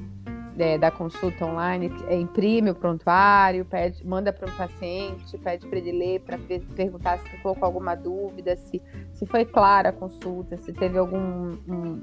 é, 0.59 0.79
da 0.79 0.91
consulta 0.91 1.45
online, 1.45 1.93
é, 2.09 2.17
imprime 2.17 2.71
o 2.71 2.75
prontuário, 2.75 3.65
pede, 3.65 4.07
manda 4.07 4.33
para 4.33 4.49
o 4.49 4.53
paciente, 4.53 5.37
pede 5.39 5.67
para 5.67 5.79
ele 5.79 5.93
ler, 5.93 6.21
para 6.21 6.39
perguntar 6.75 7.19
se 7.19 7.29
ficou 7.29 7.55
com 7.55 7.65
alguma 7.65 7.95
dúvida, 7.95 8.57
se, 8.57 8.83
se 9.13 9.27
foi 9.27 9.45
clara 9.45 9.91
a 9.91 9.93
consulta, 9.93 10.57
se 10.57 10.73
teve 10.73 10.99
alguma 10.99 11.59
um, 11.69 12.01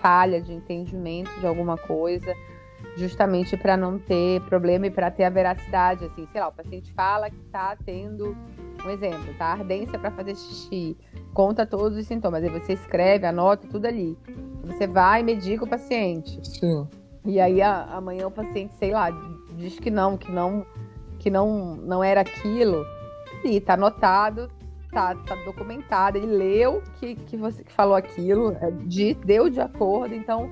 falha 0.00 0.40
de 0.40 0.52
entendimento 0.52 1.30
de 1.40 1.46
alguma 1.46 1.76
coisa, 1.76 2.34
justamente 2.96 3.56
para 3.56 3.76
não 3.76 3.98
ter 3.98 4.40
problema 4.42 4.86
e 4.86 4.90
para 4.90 5.10
ter 5.10 5.24
a 5.24 5.30
veracidade. 5.30 6.04
Assim, 6.04 6.26
sei 6.32 6.40
lá, 6.40 6.48
o 6.48 6.52
paciente 6.52 6.92
fala 6.92 7.30
que 7.30 7.40
está 7.46 7.76
tendo 7.84 8.36
um 8.84 8.90
exemplo, 8.90 9.34
tá? 9.36 9.52
Ardência 9.52 9.98
para 9.98 10.10
fazer 10.10 10.34
xixi, 10.34 10.96
conta 11.34 11.66
todos 11.66 11.98
os 11.98 12.06
sintomas, 12.06 12.42
aí 12.42 12.50
você 12.50 12.72
escreve, 12.72 13.26
anota 13.26 13.66
tudo 13.68 13.86
ali. 13.86 14.16
Você 14.64 14.86
vai 14.86 15.20
e 15.20 15.24
medica 15.24 15.64
o 15.64 15.68
paciente. 15.68 16.40
Sim. 16.46 16.88
E 17.24 17.38
aí 17.38 17.60
a, 17.60 17.84
amanhã 17.84 18.26
o 18.26 18.30
paciente, 18.30 18.74
sei 18.76 18.92
lá, 18.92 19.10
diz 19.56 19.78
que 19.78 19.90
não, 19.90 20.16
que 20.16 20.30
não, 20.30 20.64
que 21.18 21.30
não, 21.30 21.76
não 21.76 22.02
era 22.02 22.22
aquilo. 22.22 22.84
E 23.44 23.60
tá 23.60 23.74
anotado, 23.74 24.50
tá, 24.90 25.14
tá 25.14 25.34
documentado. 25.44 26.18
Ele 26.18 26.26
leu 26.26 26.82
que, 26.98 27.14
que 27.14 27.36
você 27.36 27.62
que 27.62 27.72
falou 27.72 27.94
aquilo, 27.94 28.56
é, 28.60 28.70
de, 28.70 29.14
deu 29.14 29.48
de 29.48 29.60
acordo, 29.60 30.14
então 30.14 30.48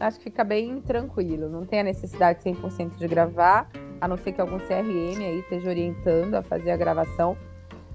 acho 0.00 0.18
que 0.18 0.24
fica 0.24 0.44
bem 0.44 0.80
tranquilo. 0.80 1.48
Não 1.48 1.64
tem 1.64 1.80
a 1.80 1.84
necessidade 1.84 2.42
100% 2.42 2.96
de 2.96 3.08
gravar, 3.08 3.68
a 4.00 4.06
não 4.06 4.16
ser 4.16 4.32
que 4.32 4.40
algum 4.40 4.58
CRM 4.58 5.20
aí 5.20 5.40
esteja 5.40 5.68
orientando 5.68 6.34
a 6.34 6.42
fazer 6.42 6.70
a 6.70 6.76
gravação. 6.76 7.36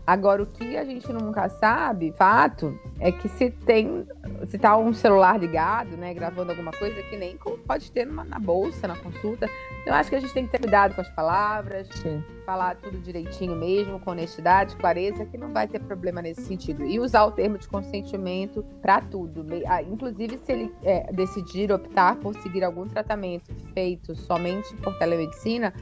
Agora, 0.06 0.44
o 0.44 0.46
que 0.46 0.76
a 0.76 0.84
gente 0.84 1.12
nunca 1.14 1.48
sabe, 1.48 2.14
fato, 2.18 2.78
é 3.00 3.10
que 3.10 3.30
se 3.30 3.50
tem, 3.50 4.06
se 4.48 4.58
tá 4.58 4.76
um 4.76 4.94
celular 4.94 5.40
ligado, 5.40 5.96
né, 5.96 6.14
gravando 6.14 6.52
alguma 6.52 6.72
coisa, 6.72 7.02
que 7.04 7.16
nem 7.16 7.38
pode 7.66 7.90
ter 7.90 8.06
numa, 8.06 8.26
na 8.26 8.38
bolsa, 8.38 8.86
na 8.86 8.98
consulta. 8.98 9.50
Eu 9.86 9.94
acho 9.94 10.10
que 10.10 10.16
a 10.18 10.20
gente 10.20 10.34
tem 10.34 10.46
que 10.46 10.52
ter 10.52 10.60
cuidado 10.60 10.94
com 10.94 11.00
as 11.00 11.10
palavras, 11.10 11.88
Sim. 11.88 12.22
falar 12.46 12.76
tudo 12.76 12.98
direitinho 12.98 13.56
mesmo, 13.56 13.98
com 13.98 14.12
honestidade, 14.12 14.76
clareza, 14.76 15.26
que 15.26 15.38
não 15.38 15.54
vai 15.54 15.70
ter 15.70 15.80
problema 15.80 16.22
nesse 16.22 16.42
sentido. 16.42 16.84
E 16.84 17.00
usar 17.00 17.24
o 17.24 17.32
termo 17.32 17.58
de 17.58 17.68
consentimento 17.70 18.62
para 18.82 19.00
tudo. 19.00 19.46
Ah, 19.68 19.82
inclusive, 19.82 20.38
se 20.44 20.52
ele 20.52 20.74
é, 20.84 21.12
decidir 21.14 21.72
optar 21.72 22.18
por 22.18 22.36
seguir 22.42 22.66
algum 22.66 22.86
tratamento 22.88 23.54
feito 23.74 24.16
somente 24.16 24.76
por 24.78 24.98
telemedicina, 24.98 25.74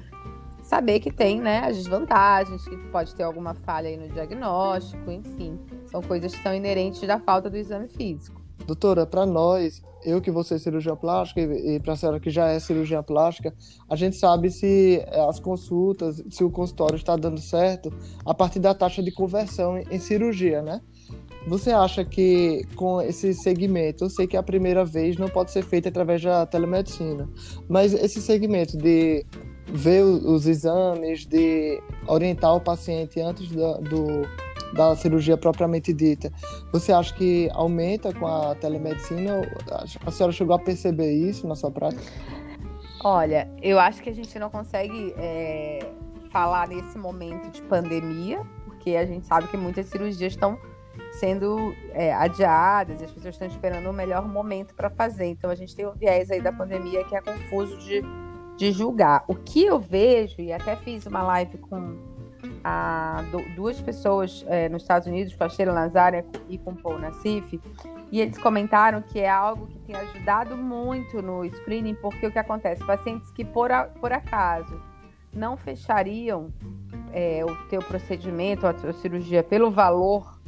saber 0.71 1.01
que 1.01 1.11
tem 1.11 1.41
né, 1.41 1.59
as 1.65 1.75
desvantagens, 1.75 2.63
que 2.63 2.77
pode 2.93 3.13
ter 3.13 3.23
alguma 3.23 3.53
falha 3.53 3.89
aí 3.89 3.97
no 3.97 4.07
diagnóstico, 4.07 5.11
enfim. 5.11 5.59
São 5.87 6.01
coisas 6.01 6.33
que 6.33 6.41
são 6.41 6.55
inerentes 6.55 7.05
da 7.05 7.19
falta 7.19 7.49
do 7.49 7.57
exame 7.57 7.89
físico. 7.89 8.41
Doutora, 8.65 9.05
para 9.05 9.25
nós, 9.25 9.83
eu 10.05 10.21
que 10.21 10.31
vou 10.31 10.45
ser 10.45 10.59
cirurgiã 10.59 10.95
plástica 10.95 11.41
e, 11.41 11.77
para 11.81 11.91
a 11.91 11.95
senhora 11.97 12.21
que 12.21 12.29
já 12.29 12.47
é 12.47 12.57
cirurgiã 12.57 13.03
plástica, 13.03 13.53
a 13.89 13.97
gente 13.97 14.15
sabe 14.15 14.49
se 14.49 15.03
eh, 15.05 15.25
as 15.27 15.41
consultas, 15.41 16.23
se 16.29 16.41
o 16.41 16.49
consultório 16.49 16.95
está 16.95 17.17
dando 17.17 17.41
certo 17.41 17.91
a 18.25 18.33
partir 18.33 18.59
da 18.59 18.73
taxa 18.73 19.03
de 19.03 19.11
conversão 19.11 19.77
em 19.77 19.99
cirurgia, 19.99 20.61
né? 20.61 20.79
Você 21.47 21.71
acha 21.71 22.05
que 22.05 22.65
com 22.75 23.01
esse 23.01 23.33
segmento, 23.33 24.05
eu 24.05 24.09
sei 24.09 24.25
que 24.25 24.37
a 24.37 24.43
primeira 24.43 24.85
vez 24.85 25.17
não 25.17 25.27
pode 25.27 25.51
ser 25.51 25.63
feita 25.63 25.89
através 25.89 26.21
da 26.21 26.45
telemedicina, 26.45 27.27
mas 27.67 27.93
esse 27.93 28.21
segmento 28.21 28.77
de 28.77 29.25
ver 29.71 30.03
os 30.03 30.47
exames, 30.47 31.25
de 31.25 31.81
orientar 32.07 32.55
o 32.55 32.59
paciente 32.59 33.19
antes 33.19 33.49
da, 33.51 33.73
do, 33.77 34.27
da 34.73 34.95
cirurgia 34.95 35.37
propriamente 35.37 35.93
dita. 35.93 36.31
Você 36.71 36.91
acha 36.91 37.13
que 37.13 37.49
aumenta 37.53 38.13
com 38.13 38.27
a 38.27 38.55
telemedicina? 38.55 39.41
A 40.05 40.11
senhora 40.11 40.33
chegou 40.33 40.55
a 40.55 40.59
perceber 40.59 41.11
isso 41.11 41.47
na 41.47 41.55
sua 41.55 41.71
prática? 41.71 42.03
Olha, 43.03 43.49
eu 43.61 43.79
acho 43.79 44.01
que 44.01 44.09
a 44.09 44.13
gente 44.13 44.37
não 44.37 44.49
consegue 44.49 45.13
é, 45.17 45.91
falar 46.31 46.67
nesse 46.67 46.97
momento 46.97 47.49
de 47.49 47.61
pandemia, 47.63 48.41
porque 48.65 48.95
a 48.95 49.05
gente 49.05 49.25
sabe 49.25 49.47
que 49.47 49.57
muitas 49.57 49.87
cirurgias 49.87 50.33
estão 50.33 50.57
sendo 51.13 51.73
é, 51.93 52.13
adiadas, 52.13 53.01
as 53.01 53.11
pessoas 53.11 53.35
estão 53.35 53.47
esperando 53.47 53.89
o 53.89 53.93
melhor 53.93 54.27
momento 54.27 54.75
para 54.75 54.89
fazer. 54.89 55.25
Então 55.25 55.49
a 55.49 55.55
gente 55.55 55.75
tem 55.75 55.85
o 55.85 55.93
viés 55.93 56.29
aí 56.29 56.41
da 56.41 56.51
pandemia 56.51 57.03
que 57.05 57.15
é 57.15 57.21
confuso 57.21 57.77
de 57.79 58.03
de 58.61 58.71
julgar. 58.71 59.23
O 59.27 59.33
que 59.33 59.65
eu 59.65 59.79
vejo, 59.79 60.39
e 60.39 60.53
até 60.53 60.75
fiz 60.75 61.07
uma 61.07 61.23
live 61.23 61.57
com 61.57 61.97
a, 62.63 63.23
duas 63.55 63.81
pessoas 63.81 64.45
é, 64.47 64.69
nos 64.69 64.83
Estados 64.83 65.07
Unidos, 65.07 65.33
com 65.33 65.43
a 65.43 65.49
Sheila 65.49 65.73
Nazaré 65.73 66.23
e 66.47 66.59
com 66.59 66.69
o 66.69 66.75
Paul 66.75 66.99
Nassif, 66.99 67.59
e 68.11 68.21
eles 68.21 68.37
comentaram 68.37 69.01
que 69.01 69.19
é 69.19 69.27
algo 69.27 69.65
que 69.65 69.79
tem 69.79 69.95
ajudado 69.95 70.55
muito 70.55 71.23
no 71.23 71.43
screening, 71.55 71.95
porque 71.95 72.27
o 72.27 72.31
que 72.31 72.37
acontece? 72.37 72.85
Pacientes 72.85 73.31
que 73.31 73.43
por, 73.43 73.71
a, 73.71 73.85
por 73.85 74.13
acaso 74.13 74.79
não 75.33 75.57
fechariam 75.57 76.53
é, 77.13 77.43
o 77.43 77.55
teu 77.67 77.81
procedimento, 77.81 78.67
a 78.67 78.73
tua 78.73 78.93
cirurgia 78.93 79.41
pelo 79.41 79.71
valor 79.71 80.39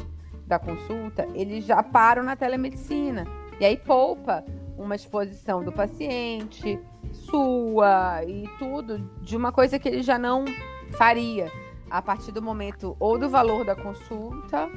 da 0.46 0.60
consulta, 0.60 1.28
eles 1.34 1.66
já 1.66 1.82
param 1.82 2.22
na 2.22 2.36
telemedicina. 2.36 3.26
E 3.60 3.66
aí 3.66 3.78
poupa 3.78 4.44
uma 4.78 4.96
exposição 4.96 5.64
do 5.64 5.72
paciente, 5.72 6.80
sua 7.12 8.24
e 8.26 8.48
tudo, 8.58 9.00
de 9.22 9.36
uma 9.36 9.52
coisa 9.52 9.78
que 9.78 9.88
ele 9.88 10.02
já 10.02 10.18
não 10.18 10.46
faria 10.92 11.52
a 11.90 12.02
partir 12.02 12.32
do 12.32 12.42
momento 12.42 12.96
ou 13.00 13.18
do 13.18 13.30
valor 13.30 13.66
da 13.66 13.76
consulta 13.76 14.70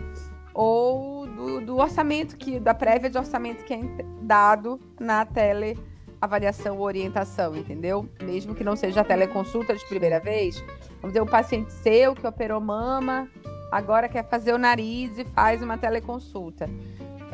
ou 0.52 1.26
do, 1.26 1.60
do 1.60 1.76
orçamento 1.76 2.36
que 2.36 2.58
da 2.58 2.74
prévia 2.74 3.10
de 3.10 3.18
orçamento 3.18 3.64
que 3.64 3.74
é 3.74 3.80
dado 4.22 4.80
na 4.98 5.24
teleavaliação 5.24 6.80
orientação, 6.80 7.56
entendeu? 7.56 8.08
Mesmo 8.22 8.54
que 8.54 8.64
não 8.64 8.76
seja 8.76 9.00
a 9.00 9.04
teleconsulta 9.04 9.74
de 9.74 9.84
primeira 9.86 10.20
vez, 10.20 10.58
vamos 11.00 11.08
dizer, 11.08 11.22
um 11.22 11.26
paciente 11.26 11.72
seu 11.72 12.14
que 12.14 12.26
operou 12.26 12.60
mama, 12.60 13.28
agora 13.70 14.08
quer 14.08 14.26
fazer 14.28 14.52
o 14.52 14.58
nariz 14.58 15.18
e 15.18 15.24
faz 15.24 15.62
uma 15.62 15.76
teleconsulta 15.76 16.68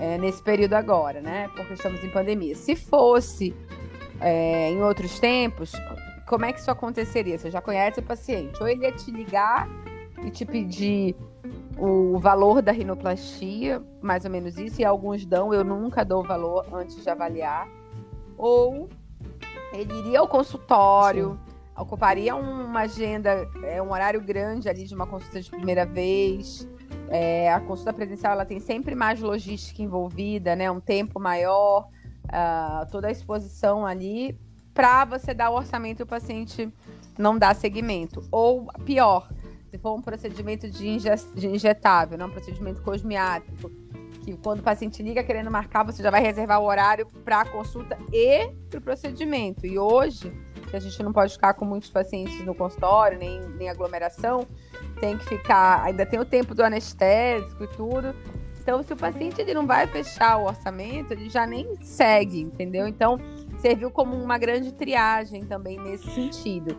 é, 0.03 0.19
nesse 0.19 0.43
período 0.43 0.75
agora, 0.75 1.21
né? 1.21 1.49
Porque 1.55 1.75
estamos 1.75 2.03
em 2.03 2.11
pandemia. 2.11 2.57
Se 2.57 2.75
fosse 2.75 3.55
é, 4.21 4.69
em 4.69 4.83
outros 4.83 5.21
tempos, 5.21 5.71
como 6.27 6.45
é 6.45 6.53
que 6.53 6.59
isso 6.59 6.73
aconteceria? 6.73 7.39
Você 7.39 7.53
já 7.53 7.61
conhece 7.61 8.01
o 8.01 8.03
paciente, 8.03 8.61
ou 8.61 8.69
ele 8.69 8.83
ia 8.83 8.91
te 8.91 9.13
ligar 9.13 9.69
e 10.25 10.29
te 10.29 10.45
pedir 10.45 11.15
o 11.79 12.19
valor 12.19 12.61
da 12.61 12.73
rinoplastia, 12.73 13.81
mais 14.01 14.25
ou 14.25 14.31
menos 14.31 14.59
isso, 14.59 14.81
e 14.81 14.85
alguns 14.85 15.25
dão, 15.25 15.55
eu 15.55 15.63
nunca 15.63 16.05
dou 16.05 16.25
o 16.25 16.27
valor 16.27 16.67
antes 16.73 17.01
de 17.01 17.09
avaliar, 17.09 17.69
ou 18.37 18.89
ele 19.73 19.95
iria 20.01 20.19
ao 20.19 20.27
consultório, 20.27 21.39
Sim. 21.47 21.81
ocuparia 21.81 22.35
uma 22.35 22.81
agenda, 22.81 23.49
é, 23.63 23.81
um 23.81 23.93
horário 23.93 24.21
grande 24.21 24.69
ali 24.69 24.85
de 24.85 24.95
uma 24.97 25.07
consulta 25.07 25.41
de 25.41 25.49
primeira 25.49 25.87
vez, 25.87 26.69
é, 27.09 27.53
a 27.53 27.61
consulta 27.61 27.93
presencial 27.93 28.33
ela 28.33 28.45
tem 28.45 28.61
sempre 28.61 28.95
mais 28.95 29.21
logística 29.21 29.83
envolvida, 29.83 30.57
né? 30.57 30.71
Um 30.71 30.81
tempo 30.81 31.21
maior, 31.21 31.89
uh, 32.25 32.91
toda 32.91 33.09
a 33.09 33.11
exposição 33.11 33.85
ali, 33.85 34.39
para 34.73 35.05
você 35.05 35.35
dar 35.35 35.51
o 35.51 35.55
orçamento 35.55 36.01
e 36.01 36.03
o 36.03 36.07
paciente 36.07 36.73
não 37.19 37.39
dar 37.39 37.55
segmento. 37.55 38.27
Ou 38.31 38.67
pior, 38.85 39.29
se 39.71 39.79
for 39.79 39.95
um 39.95 40.03
procedimento 40.03 40.69
de, 40.69 40.99
de 41.35 41.47
injetável, 41.49 42.17
não 42.19 42.27
um 42.27 42.31
procedimento 42.31 42.83
cosmiátrico, 42.83 43.71
que 44.25 44.37
quando 44.37 44.61
o 44.61 44.63
paciente 44.63 45.03
liga 45.03 45.23
querendo 45.23 45.51
marcar, 45.51 45.85
você 45.85 46.03
já 46.03 46.11
vai 46.11 46.23
reservar 46.23 46.61
o 46.61 46.65
horário 46.65 47.07
para 47.25 47.41
a 47.41 47.45
consulta 47.45 47.99
e 48.13 48.49
para 48.71 48.79
o 48.79 48.83
procedimento. 48.83 49.67
E 49.67 49.79
hoje, 49.79 50.33
que 50.73 50.77
a 50.77 50.81
gente 50.81 51.03
não 51.03 51.13
pode 51.13 51.35
ficar 51.35 51.53
com 51.53 51.67
muitos 51.67 51.91
pacientes 51.91 52.43
no 52.47 52.55
consultório, 52.55 53.19
nem, 53.19 53.39
nem 53.59 53.69
aglomeração, 53.69 54.47
tem 54.99 55.19
que 55.19 55.27
ficar, 55.27 55.83
ainda 55.85 56.07
tem 56.07 56.19
o 56.19 56.25
tempo 56.25 56.55
do 56.55 56.65
anestésico 56.65 57.65
e 57.65 57.69
tudo. 57.69 58.15
Então, 58.59 58.83
se 58.83 58.91
o 58.91 58.97
paciente 58.97 59.39
ele 59.39 59.53
não 59.53 59.67
vai 59.67 59.87
fechar 59.87 60.39
o 60.39 60.47
orçamento, 60.47 61.13
ele 61.13 61.29
já 61.29 61.47
nem 61.47 61.77
segue, 61.83 62.41
entendeu? 62.41 62.89
Então, 62.89 63.19
serviu 63.59 63.91
como 63.91 64.17
uma 64.17 64.39
grande 64.39 64.73
triagem 64.73 65.45
também 65.45 65.79
nesse 65.79 66.11
sentido. 66.11 66.79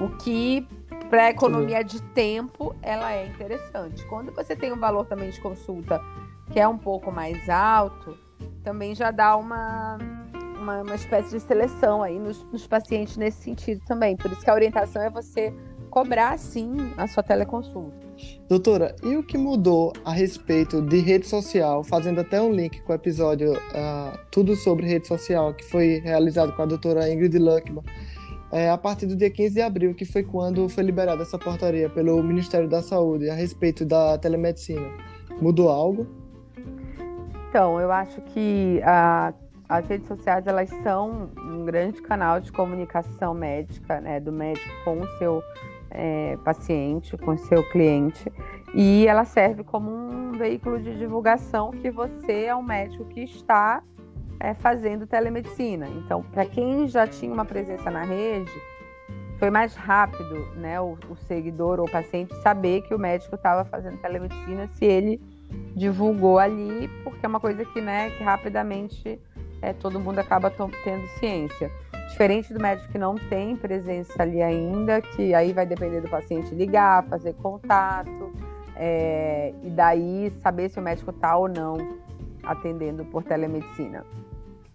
O 0.00 0.08
que 0.16 0.66
para 1.10 1.24
a 1.24 1.30
economia 1.30 1.84
de 1.84 2.00
tempo 2.00 2.74
ela 2.80 3.12
é 3.12 3.26
interessante. 3.26 4.06
Quando 4.06 4.32
você 4.32 4.56
tem 4.56 4.72
um 4.72 4.78
valor 4.78 5.04
também 5.04 5.28
de 5.28 5.38
consulta 5.38 6.00
que 6.50 6.58
é 6.58 6.66
um 6.66 6.78
pouco 6.78 7.12
mais 7.12 7.46
alto, 7.50 8.16
também 8.62 8.94
já 8.94 9.10
dá 9.10 9.36
uma, 9.36 9.98
uma, 10.64 10.82
uma 10.82 10.94
espécie 10.94 11.30
de 11.30 11.40
seleção 11.40 12.02
aí 12.02 12.18
nos, 12.18 12.42
nos 12.50 12.66
pacientes 12.66 13.16
nesse 13.16 13.42
sentido 13.42 13.80
também. 13.86 14.16
Por 14.16 14.32
isso 14.32 14.40
que 14.40 14.50
a 14.50 14.54
orientação 14.54 15.02
é 15.02 15.10
você 15.10 15.54
cobrar 15.90 16.36
sim 16.38 16.74
a 16.96 17.06
sua 17.06 17.22
teleconsulta. 17.22 18.04
Doutora, 18.48 18.96
e 19.02 19.16
o 19.16 19.22
que 19.22 19.36
mudou 19.36 19.92
a 20.04 20.12
respeito 20.12 20.80
de 20.80 20.98
rede 21.00 21.26
social, 21.26 21.84
fazendo 21.84 22.20
até 22.20 22.40
um 22.40 22.52
link 22.52 22.80
com 22.82 22.92
o 22.92 22.94
episódio 22.94 23.52
uh, 23.52 24.18
Tudo 24.30 24.56
sobre 24.56 24.86
Rede 24.86 25.06
Social, 25.06 25.52
que 25.54 25.64
foi 25.64 26.00
realizado 26.00 26.54
com 26.54 26.62
a 26.62 26.66
doutora 26.66 27.12
Ingrid 27.12 27.38
Luckman, 27.38 27.84
é, 28.52 28.70
a 28.70 28.78
partir 28.78 29.06
do 29.06 29.16
dia 29.16 29.30
15 29.30 29.54
de 29.54 29.60
abril, 29.60 29.94
que 29.94 30.04
foi 30.04 30.22
quando 30.22 30.68
foi 30.68 30.84
liberada 30.84 31.22
essa 31.22 31.38
portaria 31.38 31.90
pelo 31.90 32.22
Ministério 32.22 32.68
da 32.68 32.82
Saúde 32.82 33.28
a 33.28 33.34
respeito 33.34 33.84
da 33.84 34.16
telemedicina. 34.16 34.88
Mudou 35.40 35.68
algo? 35.68 36.06
Então, 37.48 37.80
eu 37.80 37.90
acho 37.90 38.20
que 38.20 38.80
a, 38.84 39.32
as 39.74 39.86
redes 39.86 40.06
sociais 40.06 40.46
elas 40.46 40.68
são 40.82 41.30
um 41.36 41.64
grande 41.64 42.00
canal 42.00 42.40
de 42.40 42.52
comunicação 42.52 43.34
médica, 43.34 44.00
né, 44.00 44.20
do 44.20 44.32
médico 44.32 44.68
com 44.84 45.00
o 45.00 45.06
seu 45.18 45.42
é, 45.90 46.36
paciente, 46.44 47.16
com 47.16 47.32
o 47.32 47.38
seu 47.38 47.62
cliente, 47.70 48.32
e 48.74 49.06
ela 49.06 49.24
serve 49.24 49.62
como 49.62 49.90
um 49.90 50.32
veículo 50.32 50.80
de 50.80 50.96
divulgação 50.98 51.70
que 51.70 51.90
você 51.90 52.44
é 52.44 52.56
um 52.56 52.62
médico 52.62 53.04
que 53.06 53.22
está 53.22 53.82
é, 54.40 54.54
fazendo 54.54 55.06
telemedicina. 55.06 55.88
Então, 55.88 56.22
para 56.22 56.44
quem 56.44 56.88
já 56.88 57.06
tinha 57.06 57.32
uma 57.32 57.44
presença 57.44 57.90
na 57.90 58.02
rede, 58.02 58.50
foi 59.38 59.50
mais 59.50 59.74
rápido, 59.74 60.46
né, 60.56 60.80
o, 60.80 60.98
o 61.08 61.16
seguidor 61.28 61.78
ou 61.78 61.86
o 61.86 61.90
paciente 61.90 62.34
saber 62.42 62.82
que 62.82 62.94
o 62.94 62.98
médico 62.98 63.34
estava 63.36 63.64
fazendo 63.64 63.98
telemedicina 63.98 64.68
se 64.74 64.84
ele 64.84 65.20
divulgou 65.76 66.38
ali, 66.38 66.88
porque 67.02 67.24
é 67.24 67.28
uma 67.28 67.40
coisa 67.40 67.64
que, 67.64 67.80
né, 67.80 68.10
que 68.10 68.24
rapidamente 68.24 69.20
é, 69.64 69.72
todo 69.72 69.98
mundo 69.98 70.18
acaba 70.18 70.50
tendo 70.50 71.06
ciência. 71.18 71.70
Diferente 72.10 72.52
do 72.52 72.60
médico 72.60 72.92
que 72.92 72.98
não 72.98 73.14
tem 73.14 73.56
presença 73.56 74.22
ali 74.22 74.42
ainda, 74.42 75.00
que 75.00 75.34
aí 75.34 75.52
vai 75.52 75.64
depender 75.64 76.00
do 76.00 76.08
paciente 76.08 76.54
ligar, 76.54 77.02
fazer 77.04 77.32
contato, 77.34 78.32
é, 78.76 79.54
e 79.62 79.70
daí 79.70 80.30
saber 80.42 80.68
se 80.68 80.78
o 80.78 80.82
médico 80.82 81.10
está 81.10 81.36
ou 81.36 81.48
não 81.48 81.78
atendendo 82.42 83.04
por 83.06 83.22
telemedicina. 83.22 84.04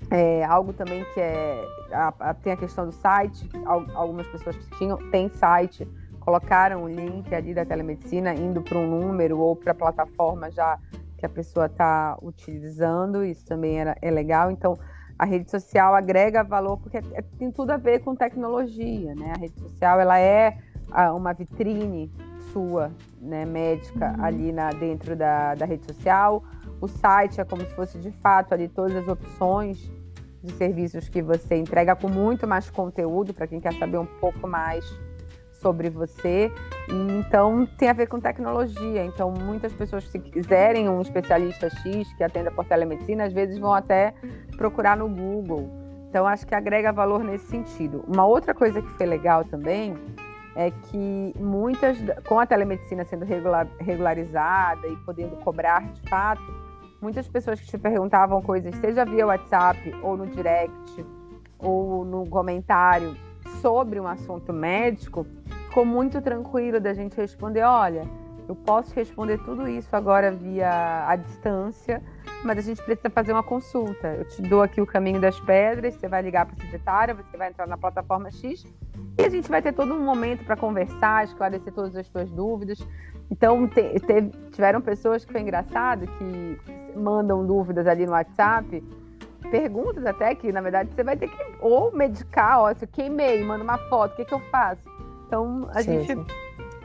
É, 0.09 0.43
algo 0.43 0.73
também 0.73 1.05
que 1.13 1.21
é. 1.21 1.63
A, 1.91 2.13
a, 2.19 2.33
tem 2.33 2.53
a 2.53 2.57
questão 2.57 2.85
do 2.85 2.91
site, 2.91 3.47
algumas 3.93 4.25
pessoas 4.27 4.55
que 4.55 4.77
tinham, 4.77 4.97
têm 5.11 5.29
site, 5.29 5.87
colocaram 6.19 6.83
o 6.83 6.89
link 6.89 7.33
ali 7.33 7.53
da 7.53 7.63
telemedicina, 7.63 8.33
indo 8.33 8.61
para 8.61 8.77
um 8.77 8.87
número 8.87 9.39
ou 9.39 9.55
para 9.55 9.71
a 9.71 9.75
plataforma 9.75 10.49
já 10.49 10.79
que 11.19 11.25
a 11.25 11.29
pessoa 11.29 11.65
está 11.65 12.17
utilizando, 12.21 13.23
isso 13.23 13.45
também 13.45 13.79
era, 13.79 13.95
é 14.01 14.09
legal. 14.09 14.49
Então, 14.49 14.77
a 15.17 15.25
rede 15.25 15.51
social 15.51 15.93
agrega 15.93 16.43
valor 16.43 16.77
porque 16.77 16.97
é, 16.97 17.03
é, 17.13 17.21
tem 17.37 17.51
tudo 17.51 17.71
a 17.71 17.77
ver 17.77 17.99
com 17.99 18.15
tecnologia, 18.15 19.13
né? 19.13 19.33
A 19.35 19.39
rede 19.39 19.59
social 19.59 19.99
ela 19.99 20.17
é 20.17 20.57
a, 20.89 21.13
uma 21.13 21.33
vitrine 21.33 22.09
sua, 22.53 22.91
né, 23.21 23.45
médica 23.45 24.15
uhum. 24.17 24.23
ali 24.23 24.51
na, 24.51 24.69
dentro 24.69 25.15
da, 25.15 25.55
da 25.55 25.65
rede 25.65 25.85
social. 25.85 26.43
O 26.81 26.87
site 26.87 27.41
é 27.41 27.43
como 27.43 27.61
se 27.63 27.75
fosse 27.75 27.99
de 27.99 28.11
fato 28.11 28.53
ali 28.53 28.69
todas 28.69 28.95
as 28.95 29.07
opções 29.07 29.91
de 30.41 30.53
serviços 30.53 31.09
que 31.09 31.21
você 31.21 31.57
entrega 31.57 31.95
com 31.95 32.07
muito 32.07 32.47
mais 32.47 32.69
conteúdo 32.69 33.33
para 33.33 33.45
quem 33.45 33.59
quer 33.59 33.73
saber 33.73 33.97
um 33.97 34.05
pouco 34.05 34.47
mais 34.47 34.85
sobre 35.51 35.89
você. 35.89 36.49
Então, 36.91 37.67
tem 37.77 37.89
a 37.89 37.93
ver 37.93 38.07
com 38.07 38.19
tecnologia. 38.19 39.05
Então, 39.05 39.31
muitas 39.31 39.71
pessoas, 39.73 40.05
se 40.05 40.17
quiserem 40.17 40.89
um 40.89 41.01
especialista 41.01 41.69
X 41.69 42.11
que 42.13 42.23
atenda 42.23 42.51
por 42.51 42.65
telemedicina, 42.65 43.25
às 43.25 43.33
vezes 43.33 43.59
vão 43.59 43.73
até 43.73 44.13
procurar 44.57 44.97
no 44.97 45.07
Google. 45.07 45.69
Então, 46.09 46.25
acho 46.25 46.47
que 46.47 46.55
agrega 46.55 46.91
valor 46.91 47.23
nesse 47.23 47.45
sentido. 47.45 48.03
Uma 48.07 48.25
outra 48.25 48.53
coisa 48.53 48.81
que 48.81 48.89
foi 48.93 49.05
legal 49.05 49.43
também 49.43 49.95
é 50.55 50.71
que 50.71 51.33
muitas, 51.39 51.97
com 52.27 52.39
a 52.39 52.45
telemedicina 52.45 53.05
sendo 53.05 53.23
regular, 53.23 53.67
regularizada 53.79 54.87
e 54.87 54.95
podendo 54.97 55.35
cobrar 55.37 55.83
de 55.93 56.09
fato, 56.09 56.41
muitas 56.99 57.27
pessoas 57.27 57.61
que 57.61 57.67
te 57.67 57.77
perguntavam 57.77 58.41
coisas, 58.41 58.75
seja 58.77 59.05
via 59.05 59.27
WhatsApp 59.27 59.95
ou 60.01 60.17
no 60.17 60.25
direct 60.25 61.05
ou 61.59 62.03
no 62.03 62.27
comentário 62.27 63.15
sobre 63.61 63.99
um 63.99 64.07
assunto 64.07 64.51
médico, 64.51 65.25
ficou 65.69 65.85
muito 65.85 66.19
tranquilo 66.21 66.79
da 66.79 66.93
gente 66.93 67.15
responder: 67.15 67.61
olha, 67.61 68.03
eu 68.47 68.55
posso 68.55 68.93
responder 68.95 69.37
tudo 69.45 69.67
isso 69.67 69.95
agora 69.95 70.31
via 70.31 71.05
a 71.07 71.15
distância, 71.15 72.01
mas 72.43 72.57
a 72.57 72.61
gente 72.61 72.81
precisa 72.83 73.09
fazer 73.09 73.31
uma 73.31 73.43
consulta. 73.43 74.07
Eu 74.07 74.25
te 74.25 74.41
dou 74.41 74.63
aqui 74.63 74.81
o 74.81 74.85
caminho 74.85 75.21
das 75.21 75.39
pedras, 75.39 75.93
você 75.93 76.07
vai 76.07 76.21
ligar 76.21 76.45
para 76.45 76.55
a 76.55 76.65
secretária, 76.65 77.13
você 77.13 77.37
vai 77.37 77.49
entrar 77.49 77.67
na 77.67 77.77
plataforma 77.77 78.31
X 78.31 78.65
e 79.17 79.23
a 79.23 79.29
gente 79.29 79.49
vai 79.49 79.61
ter 79.61 79.71
todo 79.71 79.93
um 79.93 80.03
momento 80.03 80.43
para 80.43 80.55
conversar, 80.57 81.25
esclarecer 81.25 81.71
todas 81.71 81.95
as 81.95 82.07
suas 82.07 82.29
dúvidas. 82.31 82.79
Então, 83.29 83.67
te, 83.67 83.99
teve, 83.99 84.31
tiveram 84.51 84.81
pessoas 84.81 85.23
que 85.23 85.31
foi 85.31 85.41
engraçado 85.41 86.07
que 86.17 86.59
mandam 86.95 87.45
dúvidas 87.45 87.85
ali 87.85 88.05
no 88.05 88.13
WhatsApp 88.13 88.83
perguntas 89.51 90.05
até 90.05 90.35
que, 90.35 90.51
na 90.51 90.61
verdade, 90.61 90.89
você 90.93 91.03
vai 91.03 91.15
ter 91.15 91.27
que 91.27 91.37
ou 91.59 91.91
medicar, 91.91 92.61
ó, 92.61 92.73
se 92.73 92.85
eu 92.85 92.89
queimei, 92.89 93.43
manda 93.43 93.63
uma 93.63 93.77
foto, 93.89 94.13
o 94.13 94.15
que, 94.15 94.25
que 94.25 94.33
eu 94.33 94.39
faço? 94.51 94.88
Então, 95.29 95.69
a 95.75 95.83
sim, 95.83 96.01
gente 96.01 96.15
sim. 96.15 96.25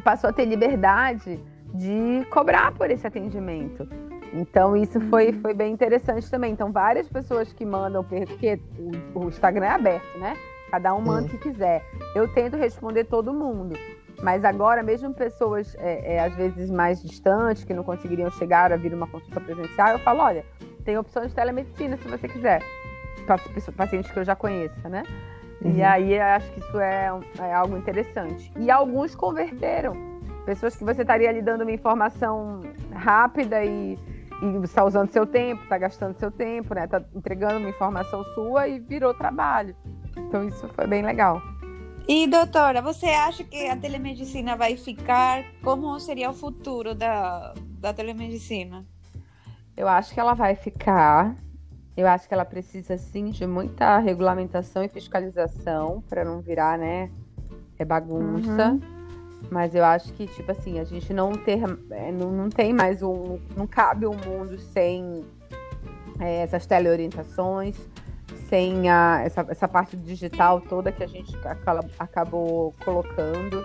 passou 0.05 0.29
a 0.29 0.33
ter 0.33 0.45
liberdade 0.45 1.41
de 1.73 2.27
cobrar 2.31 2.73
por 2.73 2.91
esse 2.91 3.07
atendimento. 3.07 3.89
Então, 4.35 4.77
isso 4.77 5.01
foi, 5.01 5.31
uhum. 5.31 5.41
foi 5.41 5.55
bem 5.55 5.73
interessante 5.73 6.31
também. 6.31 6.53
Então, 6.53 6.71
várias 6.71 7.09
pessoas 7.09 7.53
que 7.55 7.65
mandam, 7.65 8.05
porque 8.05 8.61
o, 9.15 9.21
o 9.21 9.29
Instagram 9.29 9.65
é 9.65 9.71
aberto, 9.71 10.19
né? 10.19 10.37
Cada 10.71 10.95
um 10.95 11.01
manda 11.01 11.27
o 11.27 11.31
que 11.31 11.39
quiser. 11.39 11.83
Eu 12.15 12.29
tento 12.29 12.57
responder 12.57 13.05
todo 13.05 13.33
mundo. 13.33 13.79
Mas 14.23 14.45
agora, 14.45 14.83
mesmo 14.83 15.15
pessoas, 15.15 15.75
é, 15.79 16.17
é, 16.17 16.21
às 16.21 16.35
vezes, 16.35 16.71
mais 16.71 17.03
distantes, 17.03 17.65
que 17.65 17.73
não 17.73 17.83
conseguiriam 17.83 18.31
chegar 18.33 18.73
a 18.73 18.77
vir 18.77 18.93
uma 18.93 19.07
consulta 19.07 19.41
presencial, 19.41 19.93
eu 19.93 19.99
falo, 20.01 20.21
olha, 20.21 20.45
tem 20.85 20.99
opção 20.99 21.25
de 21.27 21.35
telemedicina 21.35 21.97
se 21.97 22.07
você 22.09 22.29
quiser. 22.29 22.63
Pacientes 23.77 24.11
que 24.11 24.19
eu 24.19 24.25
já 24.25 24.37
conheça, 24.37 24.87
né? 24.89 25.03
Uhum. 25.63 25.77
E 25.77 25.83
aí 25.83 26.19
acho 26.19 26.51
que 26.53 26.61
isso 26.61 26.79
é, 26.79 27.11
é, 27.39 27.55
algo 27.55 27.77
interessante. 27.77 28.53
E 28.57 28.71
alguns 28.71 29.15
converteram. 29.15 29.95
Pessoas 30.45 30.77
que 30.77 30.85
você 30.85 31.03
estaria 31.03 31.29
ali 31.29 31.41
dando 31.41 31.63
uma 31.63 31.73
informação 31.73 32.61
rápida 32.93 33.65
e, 33.65 33.99
e 34.43 34.65
está 34.65 34.85
usando 34.85 35.11
seu 35.11 35.27
tempo, 35.27 35.63
está 35.63 35.79
gastando 35.79 36.19
seu 36.19 36.31
tempo, 36.31 36.75
né? 36.75 36.85
Está 36.85 37.03
entregando 37.15 37.59
uma 37.59 37.69
informação 37.69 38.23
sua 38.35 38.69
e 38.69 38.79
virou 38.79 39.15
trabalho. 39.15 39.75
Então 40.17 40.47
isso 40.47 40.69
foi 40.69 40.87
bem 40.87 41.03
legal. 41.03 41.41
E 42.07 42.27
doutora, 42.27 42.83
você 42.83 43.07
acha 43.07 43.43
que 43.43 43.67
a 43.67 43.77
telemedicina 43.77 44.55
vai 44.55 44.77
ficar? 44.77 45.43
Como 45.63 45.99
seria 45.99 46.29
o 46.29 46.35
futuro 46.35 46.95
da, 46.95 47.55
da 47.79 47.95
telemedicina? 47.95 48.85
Eu 49.75 49.89
acho 49.89 50.13
que 50.13 50.21
ela 50.21 50.35
vai 50.35 50.55
ficar. 50.55 51.35
Eu 51.97 52.07
acho 52.09 52.27
que 52.27 52.35
ela 52.35 52.45
precisa 52.45 52.99
sim 52.99 53.31
de 53.31 53.47
muita 53.47 53.99
regulamentação 53.99 54.83
e 54.83 54.89
fiscalização 54.89 56.03
para 56.09 56.25
não 56.25 56.41
virar, 56.41 56.77
né, 56.77 57.11
é 57.79 57.85
bagunça. 57.85 58.73
Uhum. 58.73 58.81
Mas 59.51 59.75
eu 59.75 59.85
acho 59.85 60.13
que 60.15 60.27
tipo 60.27 60.51
assim 60.51 60.81
a 60.81 60.85
gente 60.85 61.13
não 61.13 61.33
ter, 61.33 61.61
é, 61.91 62.11
não, 62.11 62.33
não 62.33 62.49
tem 62.49 62.73
mais 62.73 63.03
um, 63.03 63.39
não 63.57 63.67
cabe 63.67 64.07
um 64.07 64.17
mundo 64.17 64.59
sem 64.59 65.25
é, 66.19 66.43
essas 66.43 66.67
teleorientações, 66.67 67.77
sem 68.49 68.89
a, 68.89 69.21
essa, 69.25 69.45
essa 69.49 69.69
parte 69.69 69.97
digital 69.97 70.61
toda 70.61 70.91
que 70.91 71.03
a 71.03 71.07
gente 71.07 71.37
acabou 71.99 72.75
colocando. 72.85 73.65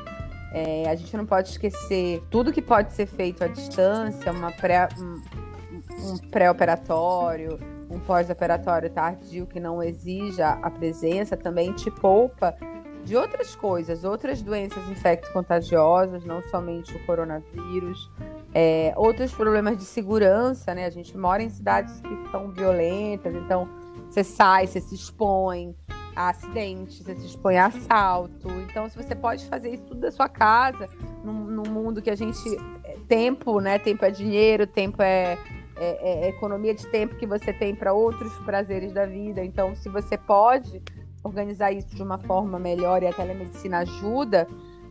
É, 0.51 0.89
a 0.89 0.95
gente 0.95 1.15
não 1.15 1.25
pode 1.25 1.49
esquecer 1.49 2.23
tudo 2.29 2.51
que 2.51 2.61
pode 2.61 2.93
ser 2.93 3.05
feito 3.05 3.43
à 3.43 3.47
distância, 3.47 4.31
uma 4.31 4.51
pré, 4.51 4.89
um 4.97 6.17
pré-operatório, 6.29 7.59
um 7.89 7.99
pós-operatório 7.99 8.89
tardio 8.89 9.47
que 9.47 9.59
não 9.59 9.81
exija 9.81 10.51
a 10.61 10.69
presença 10.69 11.35
também 11.35 11.73
te 11.73 11.89
poupa 11.89 12.55
de 13.03 13.15
outras 13.15 13.55
coisas, 13.55 14.03
outras 14.03 14.41
doenças 14.41 14.87
infecto-contagiosas, 14.89 16.23
não 16.25 16.41
somente 16.43 16.95
o 16.95 17.05
coronavírus, 17.05 18.11
é, 18.53 18.93
outros 18.95 19.33
problemas 19.33 19.77
de 19.77 19.83
segurança, 19.83 20.75
né? 20.75 20.85
A 20.85 20.89
gente 20.89 21.17
mora 21.17 21.41
em 21.41 21.49
cidades 21.49 21.99
que 22.01 22.29
são 22.29 22.51
violentas, 22.51 23.33
então 23.33 23.67
você 24.09 24.23
sai, 24.23 24.67
você 24.67 24.81
se 24.81 24.95
expõe 24.95 25.75
a 26.15 26.29
acidentes, 26.29 26.99
você 26.99 27.15
se 27.15 27.25
expõe 27.27 27.57
a 27.57 27.67
assalto. 27.67 28.49
Então, 28.69 28.89
se 28.89 28.97
você 28.97 29.15
pode 29.15 29.45
fazer 29.45 29.73
isso 29.73 29.83
tudo 29.83 30.01
da 30.01 30.11
sua 30.11 30.27
casa, 30.27 30.87
num, 31.23 31.45
num 31.45 31.71
mundo 31.71 32.01
que 32.01 32.09
a 32.09 32.15
gente. 32.15 32.39
É, 32.83 32.97
tempo, 33.07 33.59
né? 33.59 33.79
Tempo 33.79 34.03
é 34.05 34.11
dinheiro, 34.11 34.67
tempo 34.67 35.01
é 35.01 35.37
é, 35.79 36.25
é, 36.25 36.29
economia 36.29 36.73
de 36.73 36.85
tempo 36.87 37.15
que 37.15 37.25
você 37.25 37.53
tem 37.53 37.73
para 37.73 37.93
outros 37.93 38.33
prazeres 38.39 38.91
da 38.91 39.05
vida. 39.05 39.43
Então, 39.43 39.75
se 39.75 39.87
você 39.87 40.17
pode 40.17 40.81
organizar 41.23 41.71
isso 41.71 41.95
de 41.95 42.03
uma 42.03 42.17
forma 42.17 42.59
melhor 42.59 43.01
e 43.01 43.07
a 43.07 43.13
telemedicina 43.13 43.79
ajuda, 43.79 44.47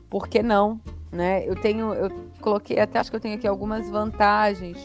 por 0.09 0.27
que 0.27 0.43
não? 0.43 0.81
Né? 1.13 1.47
Eu 1.47 1.55
tenho, 1.55 1.93
eu 1.93 2.11
coloquei, 2.41 2.79
até 2.79 2.99
acho 2.99 3.11
que 3.11 3.17
eu 3.17 3.21
tenho 3.21 3.37
aqui 3.37 3.47
algumas 3.47 3.89
vantagens. 3.91 4.79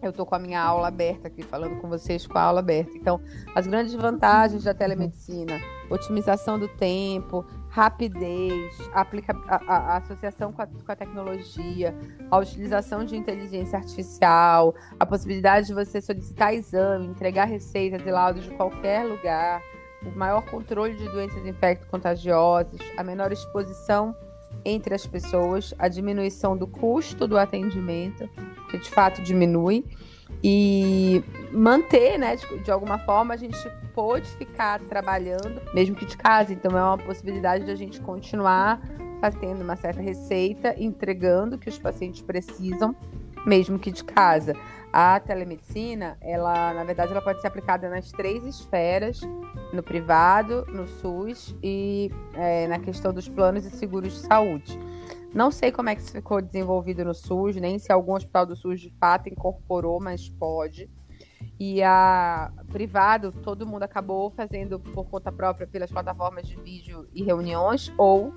Eu 0.00 0.10
estou 0.10 0.26
com 0.26 0.34
a 0.34 0.38
minha 0.38 0.60
aula 0.60 0.88
aberta 0.88 1.28
aqui, 1.28 1.42
falando 1.42 1.80
com 1.80 1.88
vocês 1.88 2.26
com 2.26 2.36
a 2.36 2.42
aula 2.42 2.60
aberta. 2.60 2.92
Então, 2.96 3.20
as 3.54 3.66
grandes 3.66 3.94
vantagens 3.94 4.64
da 4.64 4.74
telemedicina, 4.74 5.60
otimização 5.88 6.58
do 6.58 6.66
tempo, 6.68 7.44
rapidez, 7.72 8.78
a, 8.92 9.00
a, 9.48 9.76
a 9.76 9.96
associação 9.96 10.52
com 10.52 10.60
a, 10.60 10.66
com 10.66 10.92
a, 10.92 10.94
tecnologia, 10.94 11.94
a 12.30 12.36
utilização 12.36 13.02
de 13.02 13.16
inteligência 13.16 13.78
artificial, 13.78 14.74
a 15.00 15.06
possibilidade 15.06 15.68
de 15.68 15.74
você 15.74 15.98
solicitar 15.98 16.54
exame, 16.54 17.06
entregar 17.06 17.46
receitas 17.46 18.06
e 18.06 18.10
laudos 18.10 18.44
de 18.44 18.50
qualquer 18.50 19.06
lugar, 19.06 19.62
o 20.04 20.10
maior 20.10 20.44
controle 20.50 20.94
de 20.94 21.08
doenças 21.08 21.46
infecto-contagiosas, 21.46 22.78
a 22.94 23.02
menor 23.02 23.32
exposição 23.32 24.14
entre 24.66 24.94
as 24.94 25.06
pessoas, 25.06 25.72
a 25.78 25.88
diminuição 25.88 26.54
do 26.54 26.66
custo 26.66 27.26
do 27.26 27.38
atendimento, 27.38 28.28
que 28.70 28.76
de 28.76 28.90
fato 28.90 29.22
diminui, 29.22 29.86
e 30.42 31.22
manter, 31.52 32.18
né? 32.18 32.36
De, 32.36 32.58
de, 32.58 32.70
alguma 32.70 32.98
forma 32.98 33.34
a 33.34 33.36
gente 33.36 33.58
pôde 33.94 34.28
ficar 34.36 34.80
trabalhando, 34.80 35.60
mesmo 35.74 35.94
que 35.94 36.06
de 36.06 36.16
casa. 36.16 36.52
Então 36.52 36.76
é 36.76 36.82
uma 36.82 36.98
possibilidade 36.98 37.64
de 37.64 37.70
a 37.70 37.76
gente 37.76 38.00
continuar 38.00 38.80
fazendo 39.20 39.62
uma 39.62 39.76
certa 39.76 40.00
receita, 40.00 40.74
entregando 40.76 41.56
o 41.56 41.58
que 41.58 41.68
os 41.68 41.78
pacientes 41.78 42.22
precisam, 42.22 42.94
mesmo 43.46 43.78
que 43.78 43.92
de 43.92 44.02
casa. 44.02 44.54
A 44.92 45.18
telemedicina, 45.20 46.18
ela, 46.20 46.74
na 46.74 46.84
verdade, 46.84 47.12
ela 47.12 47.22
pode 47.22 47.40
ser 47.40 47.46
aplicada 47.46 47.88
nas 47.88 48.10
três 48.10 48.44
esferas, 48.44 49.20
no 49.72 49.82
privado, 49.82 50.66
no 50.66 50.86
SUS 50.86 51.56
e 51.62 52.10
é, 52.34 52.66
na 52.66 52.78
questão 52.78 53.12
dos 53.12 53.28
planos 53.28 53.64
e 53.64 53.70
seguros 53.70 54.12
de 54.12 54.26
saúde. 54.26 54.78
Não 55.34 55.50
sei 55.50 55.72
como 55.72 55.88
é 55.88 55.94
que 55.94 56.02
isso 56.02 56.12
ficou 56.12 56.42
desenvolvido 56.42 57.04
no 57.04 57.14
SUS, 57.14 57.56
nem 57.56 57.78
se 57.78 57.90
algum 57.90 58.12
hospital 58.12 58.44
do 58.44 58.54
SUS 58.54 58.80
de 58.80 58.90
fato 59.00 59.28
incorporou, 59.28 59.98
mas 60.00 60.28
pode. 60.28 60.90
E 61.58 61.82
a 61.82 62.52
privado, 62.70 63.32
todo 63.32 63.66
mundo 63.66 63.82
acabou 63.82 64.30
fazendo 64.30 64.78
por 64.78 65.04
conta 65.06 65.32
própria 65.32 65.66
pelas 65.66 65.90
plataformas 65.90 66.46
de 66.46 66.56
vídeo 66.56 67.08
e 67.14 67.22
reuniões 67.22 67.92
ou 67.96 68.32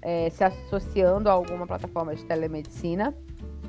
é, 0.00 0.30
se 0.30 0.42
associando 0.42 1.28
a 1.28 1.32
alguma 1.32 1.66
plataforma 1.66 2.14
de 2.14 2.24
telemedicina. 2.24 3.14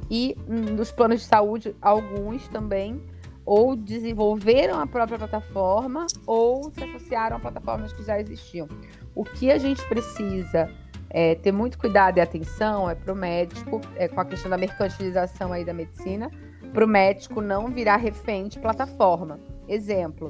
E 0.09 0.35
nos 0.47 0.91
planos 0.91 1.21
de 1.21 1.25
saúde, 1.25 1.75
alguns 1.81 2.47
também 2.49 3.01
ou 3.45 3.75
desenvolveram 3.75 4.79
a 4.79 4.85
própria 4.85 5.17
plataforma 5.17 6.05
ou 6.25 6.71
se 6.71 6.83
associaram 6.83 7.37
a 7.37 7.39
plataformas 7.39 7.91
que 7.91 8.03
já 8.03 8.19
existiam. 8.19 8.67
O 9.15 9.23
que 9.23 9.51
a 9.51 9.57
gente 9.57 9.85
precisa 9.87 10.69
é, 11.13 11.35
ter 11.35 11.51
muito 11.51 11.77
cuidado 11.77 12.17
e 12.17 12.21
atenção 12.21 12.89
é 12.89 12.95
para 12.95 13.11
o 13.11 13.15
médico, 13.15 13.81
é, 13.97 14.07
com 14.07 14.19
a 14.21 14.25
questão 14.25 14.49
da 14.49 14.57
mercantilização 14.57 15.51
aí 15.51 15.65
da 15.65 15.73
medicina, 15.73 16.31
para 16.73 16.85
o 16.85 16.87
médico 16.87 17.41
não 17.41 17.67
virar 17.67 17.97
refém 17.97 18.47
de 18.47 18.57
plataforma. 18.59 19.37
Exemplo, 19.67 20.29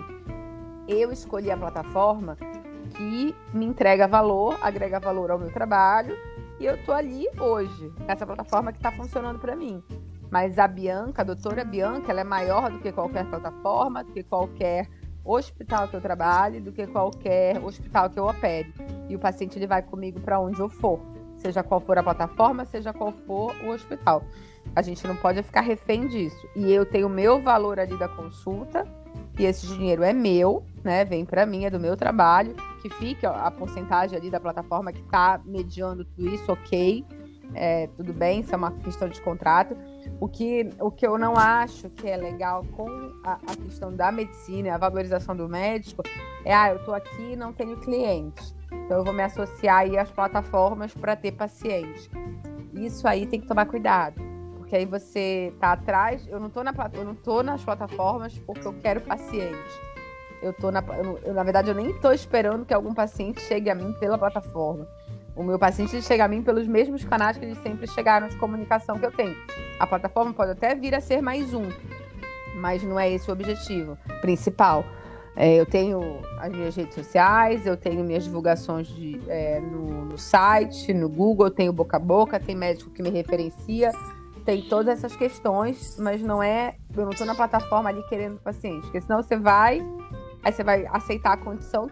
eu 0.87 1.11
escolhi 1.11 1.51
a 1.51 1.57
plataforma 1.57 2.35
que 2.95 3.35
me 3.53 3.65
entrega 3.65 4.07
valor, 4.07 4.57
agrega 4.61 4.99
valor 4.99 5.29
ao 5.29 5.37
meu 5.37 5.51
trabalho, 5.51 6.17
e 6.59 6.65
eu 6.65 6.83
tô 6.83 6.91
ali 6.91 7.27
hoje, 7.39 7.91
nessa 8.07 8.25
plataforma 8.25 8.71
que 8.71 8.79
está 8.79 8.91
funcionando 8.91 9.39
para 9.39 9.55
mim. 9.55 9.83
Mas 10.31 10.57
a 10.57 10.67
Bianca, 10.67 11.21
a 11.21 11.25
doutora 11.25 11.63
Bianca, 11.63 12.11
ela 12.11 12.21
é 12.21 12.23
maior 12.23 12.71
do 12.71 12.79
que 12.79 12.91
qualquer 12.91 13.25
plataforma, 13.25 14.03
do 14.03 14.11
que 14.11 14.23
qualquer 14.23 14.87
hospital 15.23 15.87
que 15.87 15.95
eu 15.95 16.01
trabalhe, 16.01 16.59
do 16.59 16.71
que 16.71 16.85
qualquer 16.87 17.63
hospital 17.63 18.09
que 18.09 18.19
eu 18.19 18.25
opere 18.25 18.73
e 19.09 19.15
o 19.15 19.19
paciente 19.19 19.57
ele 19.57 19.67
vai 19.67 19.81
comigo 19.81 20.19
para 20.19 20.39
onde 20.39 20.59
eu 20.59 20.69
for, 20.69 20.99
seja 21.37 21.63
qual 21.63 21.79
for 21.79 21.97
a 21.97 22.03
plataforma, 22.03 22.65
seja 22.65 22.93
qual 22.93 23.11
for 23.11 23.55
o 23.63 23.69
hospital. 23.69 24.23
A 24.75 24.81
gente 24.81 25.05
não 25.07 25.15
pode 25.15 25.41
ficar 25.43 25.61
refém 25.61 26.07
disso. 26.07 26.47
E 26.55 26.71
eu 26.71 26.85
tenho 26.85 27.07
o 27.07 27.09
meu 27.09 27.41
valor 27.41 27.79
ali 27.79 27.97
da 27.97 28.07
consulta, 28.07 28.87
e 29.39 29.45
esse 29.45 29.65
dinheiro 29.67 30.03
é 30.03 30.13
meu, 30.13 30.63
né? 30.83 31.03
Vem 31.03 31.25
para 31.25 31.45
mim, 31.45 31.65
é 31.65 31.69
do 31.69 31.79
meu 31.79 31.97
trabalho, 31.97 32.55
que 32.81 33.25
ó, 33.25 33.33
a 33.33 33.49
porcentagem 33.49 34.17
ali 34.17 34.29
da 34.29 34.39
plataforma 34.39 34.91
que 34.91 35.01
está 35.01 35.41
mediando 35.45 36.05
tudo 36.05 36.29
isso, 36.29 36.51
ok. 36.51 37.05
É, 37.53 37.87
tudo 37.97 38.13
bem, 38.13 38.41
isso 38.41 38.53
é 38.53 38.57
uma 38.57 38.71
questão 38.71 39.09
de 39.09 39.21
contrato. 39.21 39.75
O 40.19 40.27
que, 40.27 40.69
o 40.79 40.91
que 40.91 41.05
eu 41.05 41.17
não 41.17 41.35
acho 41.35 41.89
que 41.89 42.07
é 42.07 42.17
legal 42.17 42.65
com 42.75 42.87
a, 43.23 43.33
a 43.33 43.55
questão 43.55 43.93
da 43.95 44.11
medicina, 44.11 44.73
a 44.73 44.77
valorização 44.77 45.35
do 45.35 45.47
médico, 45.47 46.03
é, 46.45 46.53
ah, 46.53 46.71
eu 46.71 46.77
estou 46.77 46.93
aqui 46.93 47.33
e 47.33 47.35
não 47.35 47.53
tenho 47.53 47.77
cliente. 47.77 48.55
Então 48.71 48.97
eu 48.97 49.03
vou 49.03 49.13
me 49.13 49.23
associar 49.23 49.79
aí 49.79 49.97
às 49.97 50.09
plataformas 50.11 50.93
para 50.93 51.15
ter 51.15 51.31
paciente. 51.33 52.09
Isso 52.73 53.07
aí 53.07 53.25
tem 53.25 53.39
que 53.39 53.47
tomar 53.47 53.65
cuidado, 53.65 54.21
porque 54.57 54.75
aí 54.75 54.85
você 54.85 55.53
tá 55.59 55.73
atrás. 55.73 56.25
Eu 56.27 56.39
não 56.39 56.49
tô 56.49 56.63
na 56.63 56.73
eu 56.93 57.05
não 57.05 57.15
tô 57.15 57.43
nas 57.43 57.63
plataformas 57.63 58.37
porque 58.39 58.65
eu 58.65 58.73
quero 58.73 59.01
paciente. 59.01 59.81
Eu 60.41 60.53
tô 60.53 60.71
na, 60.71 60.83
eu, 61.23 61.33
na 61.33 61.43
verdade 61.43 61.69
eu 61.69 61.75
nem 61.75 61.91
estou 61.91 62.11
esperando 62.11 62.65
que 62.65 62.73
algum 62.73 62.93
paciente 62.93 63.41
chegue 63.41 63.69
a 63.69 63.75
mim 63.75 63.93
pela 63.99 64.17
plataforma. 64.17 64.87
O 65.35 65.43
meu 65.43 65.57
paciente 65.57 66.01
chega 66.01 66.25
a 66.25 66.27
mim 66.27 66.41
pelos 66.41 66.67
mesmos 66.67 67.03
canais 67.05 67.37
que 67.37 67.45
eles 67.45 67.57
sempre 67.59 67.87
chegaram 67.87 68.27
de 68.27 68.35
comunicação 68.35 68.97
que 68.99 69.05
eu 69.05 69.11
tenho. 69.11 69.35
A 69.79 69.87
plataforma 69.87 70.33
pode 70.33 70.51
até 70.51 70.75
vir 70.75 70.93
a 70.93 70.99
ser 70.99 71.21
mais 71.21 71.53
um, 71.53 71.69
mas 72.55 72.83
não 72.83 72.99
é 72.99 73.09
esse 73.09 73.29
o 73.29 73.33
objetivo 73.33 73.97
principal. 74.19 74.83
É, 75.35 75.55
eu 75.55 75.65
tenho 75.65 76.19
as 76.39 76.51
minhas 76.51 76.75
redes 76.75 76.93
sociais, 76.93 77.65
eu 77.65 77.77
tenho 77.77 78.03
minhas 78.03 78.25
divulgações 78.25 78.87
de, 78.87 79.21
é, 79.29 79.61
no, 79.61 80.05
no, 80.05 80.17
site, 80.17 80.93
no 80.93 81.07
Google, 81.07 81.47
eu 81.47 81.51
tenho 81.51 81.71
boca 81.71 81.95
a 81.95 81.99
boca, 81.99 82.37
tem 82.37 82.53
médico 82.53 82.91
que 82.91 83.01
me 83.01 83.09
referencia, 83.09 83.91
tem 84.43 84.61
todas 84.63 84.97
essas 84.97 85.15
questões, 85.15 85.97
mas 85.97 86.21
não 86.21 86.43
é. 86.43 86.75
Eu 86.93 87.03
não 87.03 87.11
estou 87.11 87.25
na 87.25 87.33
plataforma 87.33 87.89
ali 87.89 88.03
querendo 88.09 88.39
paciente, 88.39 88.81
porque 88.81 88.99
senão 88.99 89.23
você 89.23 89.37
vai, 89.37 89.81
aí 90.43 90.51
você 90.51 90.63
vai 90.63 90.85
aceitar 90.87 91.33
a 91.33 91.37
condição 91.37 91.89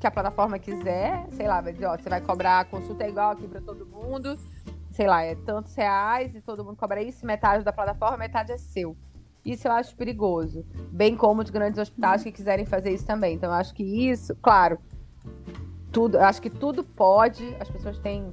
que 0.00 0.06
a 0.06 0.10
plataforma 0.10 0.58
quiser, 0.58 1.26
sei 1.30 1.46
lá, 1.46 1.60
vai 1.60 1.74
dizer, 1.74 1.84
ó, 1.84 1.96
você 1.96 2.08
vai 2.08 2.22
cobrar 2.22 2.60
a 2.60 2.64
consulta 2.64 3.06
igual 3.06 3.32
aqui 3.32 3.46
para 3.46 3.60
todo 3.60 3.84
mundo, 3.84 4.34
sei 4.90 5.06
lá, 5.06 5.22
é 5.22 5.34
tantos 5.34 5.74
reais 5.74 6.34
e 6.34 6.40
todo 6.40 6.64
mundo 6.64 6.76
cobra 6.76 7.02
isso, 7.02 7.26
metade 7.26 7.62
da 7.62 7.72
plataforma, 7.72 8.16
metade 8.16 8.50
é 8.50 8.56
seu. 8.56 8.96
Isso 9.44 9.68
eu 9.68 9.72
acho 9.72 9.94
perigoso. 9.96 10.64
Bem 10.90 11.14
como 11.14 11.44
de 11.44 11.52
grandes 11.52 11.78
hospitais 11.78 12.22
que 12.22 12.32
quiserem 12.32 12.64
fazer 12.64 12.92
isso 12.92 13.06
também. 13.06 13.34
Então, 13.34 13.50
eu 13.50 13.54
acho 13.54 13.74
que 13.74 13.82
isso, 13.82 14.34
claro, 14.36 14.78
tudo, 15.92 16.18
acho 16.18 16.40
que 16.40 16.50
tudo 16.50 16.82
pode, 16.82 17.54
as 17.60 17.68
pessoas 17.70 17.98
têm 17.98 18.32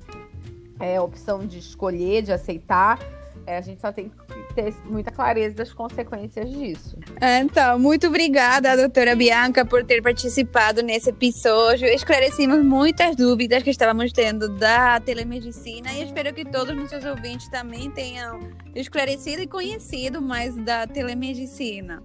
é, 0.79 0.99
opção 1.01 1.45
de 1.45 1.59
escolher, 1.59 2.21
de 2.21 2.31
aceitar. 2.31 2.99
É, 3.47 3.57
a 3.57 3.61
gente 3.61 3.79
só 3.79 3.93
tem 3.93 4.09
que 4.09 4.53
ter 4.53 4.75
muita 4.83 5.09
clareza 5.09 5.55
das 5.55 5.71
consequências 5.71 6.49
disso. 6.49 6.99
Então, 7.41 7.79
muito 7.79 8.07
obrigada, 8.07 8.75
doutora 8.75 9.15
Bianca, 9.15 9.65
por 9.65 9.85
ter 9.85 10.01
participado 10.01 10.83
nesse 10.83 11.11
episódio. 11.11 11.87
Esclarecimos 11.87 12.61
muitas 12.61 13.15
dúvidas 13.15 13.63
que 13.63 13.69
estávamos 13.69 14.11
tendo 14.11 14.49
da 14.49 14.99
telemedicina 14.99 15.93
e 15.93 16.03
espero 16.03 16.33
que 16.33 16.43
todos 16.43 16.75
os 16.75 16.91
nossos 16.91 17.05
ouvintes 17.05 17.47
também 17.47 17.89
tenham 17.89 18.41
esclarecido 18.75 19.41
e 19.41 19.47
conhecido 19.47 20.21
mais 20.21 20.53
da 20.57 20.85
telemedicina. 20.85 22.03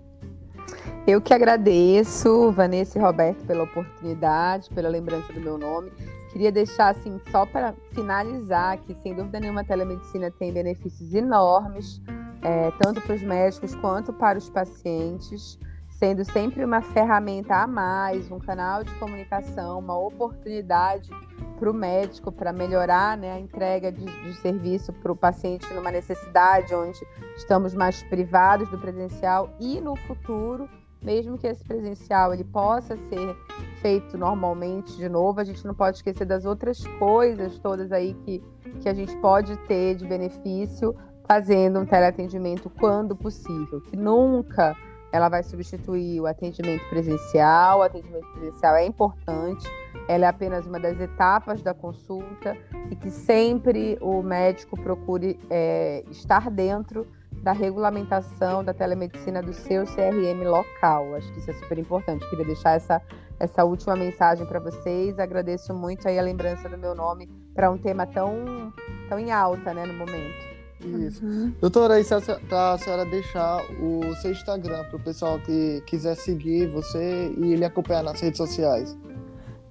Eu 1.04 1.20
que 1.20 1.34
agradeço, 1.34 2.52
Vanessa 2.52 3.00
e 3.00 3.02
Roberto, 3.02 3.44
pela 3.44 3.64
oportunidade, 3.64 4.70
pela 4.70 4.88
lembrança 4.88 5.32
do 5.32 5.40
meu 5.40 5.58
nome. 5.58 5.90
Queria 6.32 6.50
deixar 6.50 6.88
assim, 6.88 7.20
só 7.30 7.44
para 7.44 7.74
finalizar, 7.92 8.78
que 8.78 8.94
sem 9.02 9.14
dúvida 9.14 9.38
nenhuma 9.38 9.60
a 9.60 9.64
telemedicina 9.64 10.30
tem 10.30 10.50
benefícios 10.50 11.12
enormes, 11.12 12.00
é, 12.40 12.70
tanto 12.82 13.02
para 13.02 13.14
os 13.14 13.22
médicos 13.22 13.74
quanto 13.74 14.14
para 14.14 14.38
os 14.38 14.48
pacientes, 14.48 15.58
sendo 15.90 16.24
sempre 16.24 16.64
uma 16.64 16.80
ferramenta 16.80 17.56
a 17.56 17.66
mais, 17.66 18.30
um 18.30 18.38
canal 18.38 18.82
de 18.82 18.92
comunicação, 18.94 19.78
uma 19.78 19.96
oportunidade 19.96 21.10
para 21.58 21.70
o 21.70 21.74
médico 21.74 22.32
para 22.32 22.52
melhorar 22.52 23.16
né, 23.16 23.32
a 23.32 23.38
entrega 23.38 23.92
de, 23.92 24.04
de 24.04 24.34
serviço 24.34 24.92
para 24.92 25.12
o 25.12 25.16
paciente 25.16 25.72
numa 25.74 25.92
necessidade 25.92 26.74
onde 26.74 26.98
estamos 27.36 27.74
mais 27.74 28.02
privados 28.04 28.68
do 28.70 28.78
presencial 28.78 29.54
e 29.60 29.80
no 29.80 29.94
futuro 29.94 30.68
mesmo 31.02 31.36
que 31.36 31.46
esse 31.46 31.64
presencial 31.64 32.32
ele 32.32 32.44
possa 32.44 32.96
ser 32.96 33.36
feito 33.80 34.16
normalmente 34.16 34.96
de 34.96 35.08
novo, 35.08 35.40
a 35.40 35.44
gente 35.44 35.66
não 35.66 35.74
pode 35.74 35.96
esquecer 35.96 36.24
das 36.24 36.44
outras 36.44 36.84
coisas 36.98 37.58
todas 37.58 37.90
aí 37.92 38.14
que, 38.24 38.42
que 38.80 38.88
a 38.88 38.94
gente 38.94 39.16
pode 39.16 39.56
ter 39.66 39.96
de 39.96 40.06
benefício 40.06 40.94
fazendo 41.26 41.80
um 41.80 41.86
teleatendimento 41.86 42.70
quando 42.70 43.16
possível, 43.16 43.80
que 43.80 43.96
nunca 43.96 44.76
ela 45.12 45.28
vai 45.28 45.42
substituir 45.42 46.20
o 46.20 46.26
atendimento 46.26 46.88
presencial. 46.88 47.80
O 47.80 47.82
atendimento 47.82 48.26
presencial 48.32 48.76
é 48.76 48.86
importante, 48.86 49.68
ela 50.08 50.24
é 50.24 50.28
apenas 50.28 50.66
uma 50.66 50.80
das 50.80 50.98
etapas 50.98 51.62
da 51.62 51.74
consulta 51.74 52.56
e 52.90 52.96
que 52.96 53.10
sempre 53.10 53.98
o 54.00 54.22
médico 54.22 54.80
procure 54.80 55.38
é, 55.50 56.02
estar 56.10 56.50
dentro 56.50 57.06
da 57.42 57.52
regulamentação 57.52 58.62
da 58.62 58.72
telemedicina 58.72 59.42
do 59.42 59.52
seu 59.52 59.84
CRM 59.84 60.44
local. 60.44 61.14
Acho 61.16 61.32
que 61.32 61.40
isso 61.40 61.50
é 61.50 61.54
super 61.54 61.78
importante. 61.78 62.28
Queria 62.30 62.44
deixar 62.44 62.76
essa, 62.76 63.02
essa 63.38 63.64
última 63.64 63.96
mensagem 63.96 64.46
para 64.46 64.60
vocês. 64.60 65.18
Agradeço 65.18 65.74
muito 65.74 66.06
aí 66.06 66.18
a 66.18 66.22
lembrança 66.22 66.68
do 66.68 66.78
meu 66.78 66.94
nome 66.94 67.28
para 67.52 67.70
um 67.70 67.76
tema 67.76 68.06
tão, 68.06 68.72
tão 69.08 69.18
em 69.18 69.32
alta 69.32 69.74
né, 69.74 69.84
no 69.84 69.94
momento. 69.94 70.52
Isso. 70.80 71.24
Uhum. 71.24 71.54
Doutora, 71.60 72.00
e 72.00 72.04
se 72.04 72.14
a, 72.14 72.18
a 72.18 72.78
senhora 72.78 73.04
deixar 73.04 73.60
o 73.80 74.14
seu 74.16 74.32
Instagram 74.32 74.84
para 74.84 74.96
o 74.96 75.00
pessoal 75.00 75.38
que 75.40 75.80
quiser 75.86 76.16
seguir 76.16 76.68
você 76.68 77.32
e 77.36 77.52
ele 77.52 77.64
acompanhar 77.64 78.02
nas 78.02 78.20
redes 78.20 78.38
sociais? 78.38 78.96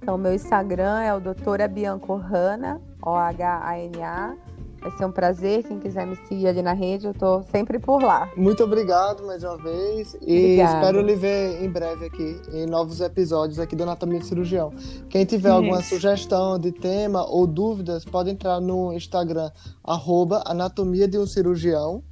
Então, 0.02 0.18
meu 0.18 0.34
Instagram 0.34 1.00
é 1.00 1.14
o 1.14 1.20
doutora 1.20 1.68
Bianco 1.68 2.16
Hanna, 2.16 2.80
O-H-A-N-A. 3.04 4.36
Vai 4.82 4.90
ser 4.98 5.04
um 5.06 5.12
prazer. 5.12 5.62
Quem 5.62 5.78
quiser 5.78 6.04
me 6.06 6.16
seguir 6.26 6.48
ali 6.48 6.60
na 6.60 6.72
rede, 6.72 7.06
eu 7.06 7.14
tô 7.14 7.42
sempre 7.44 7.78
por 7.78 8.02
lá. 8.02 8.28
Muito 8.36 8.64
obrigado 8.64 9.24
mais 9.24 9.44
uma 9.44 9.56
vez. 9.56 10.14
E 10.14 10.16
Obrigada. 10.56 10.78
espero 10.78 11.00
lhe 11.00 11.14
ver 11.14 11.62
em 11.64 11.70
breve 11.70 12.06
aqui, 12.06 12.40
em 12.52 12.66
novos 12.66 13.00
episódios 13.00 13.58
aqui 13.60 13.76
do 13.76 13.84
Anatomia 13.84 14.18
de 14.18 14.26
Cirurgião. 14.26 14.72
Quem 15.08 15.24
tiver 15.24 15.48
Isso. 15.50 15.56
alguma 15.56 15.82
sugestão 15.82 16.58
de 16.58 16.72
tema 16.72 17.24
ou 17.24 17.46
dúvidas, 17.46 18.04
pode 18.04 18.30
entrar 18.30 18.60
no 18.60 18.92
Instagram, 18.92 19.50
arroba 19.84 20.42
Anatomia 20.46 21.06
de 21.06 21.16
um 21.18 21.26
Cirurgião. 21.26 22.02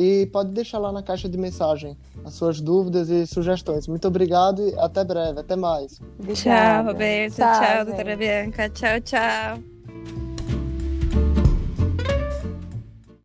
e 0.00 0.26
pode 0.32 0.52
deixar 0.52 0.78
lá 0.78 0.92
na 0.92 1.02
caixa 1.02 1.28
de 1.28 1.36
mensagem 1.36 1.98
as 2.24 2.34
suas 2.34 2.60
dúvidas 2.60 3.08
e 3.10 3.26
sugestões. 3.26 3.88
Muito 3.88 4.06
obrigado 4.06 4.62
e 4.62 4.72
até 4.78 5.02
breve. 5.02 5.40
Até 5.40 5.56
mais. 5.56 6.00
Tchau, 6.34 6.84
Roberto. 6.84 7.34
Tchau, 7.34 7.60
tchau 7.60 7.84
doutora 7.84 8.16
Bianca. 8.16 8.68
Tchau, 8.68 9.00
tchau. 9.00 10.27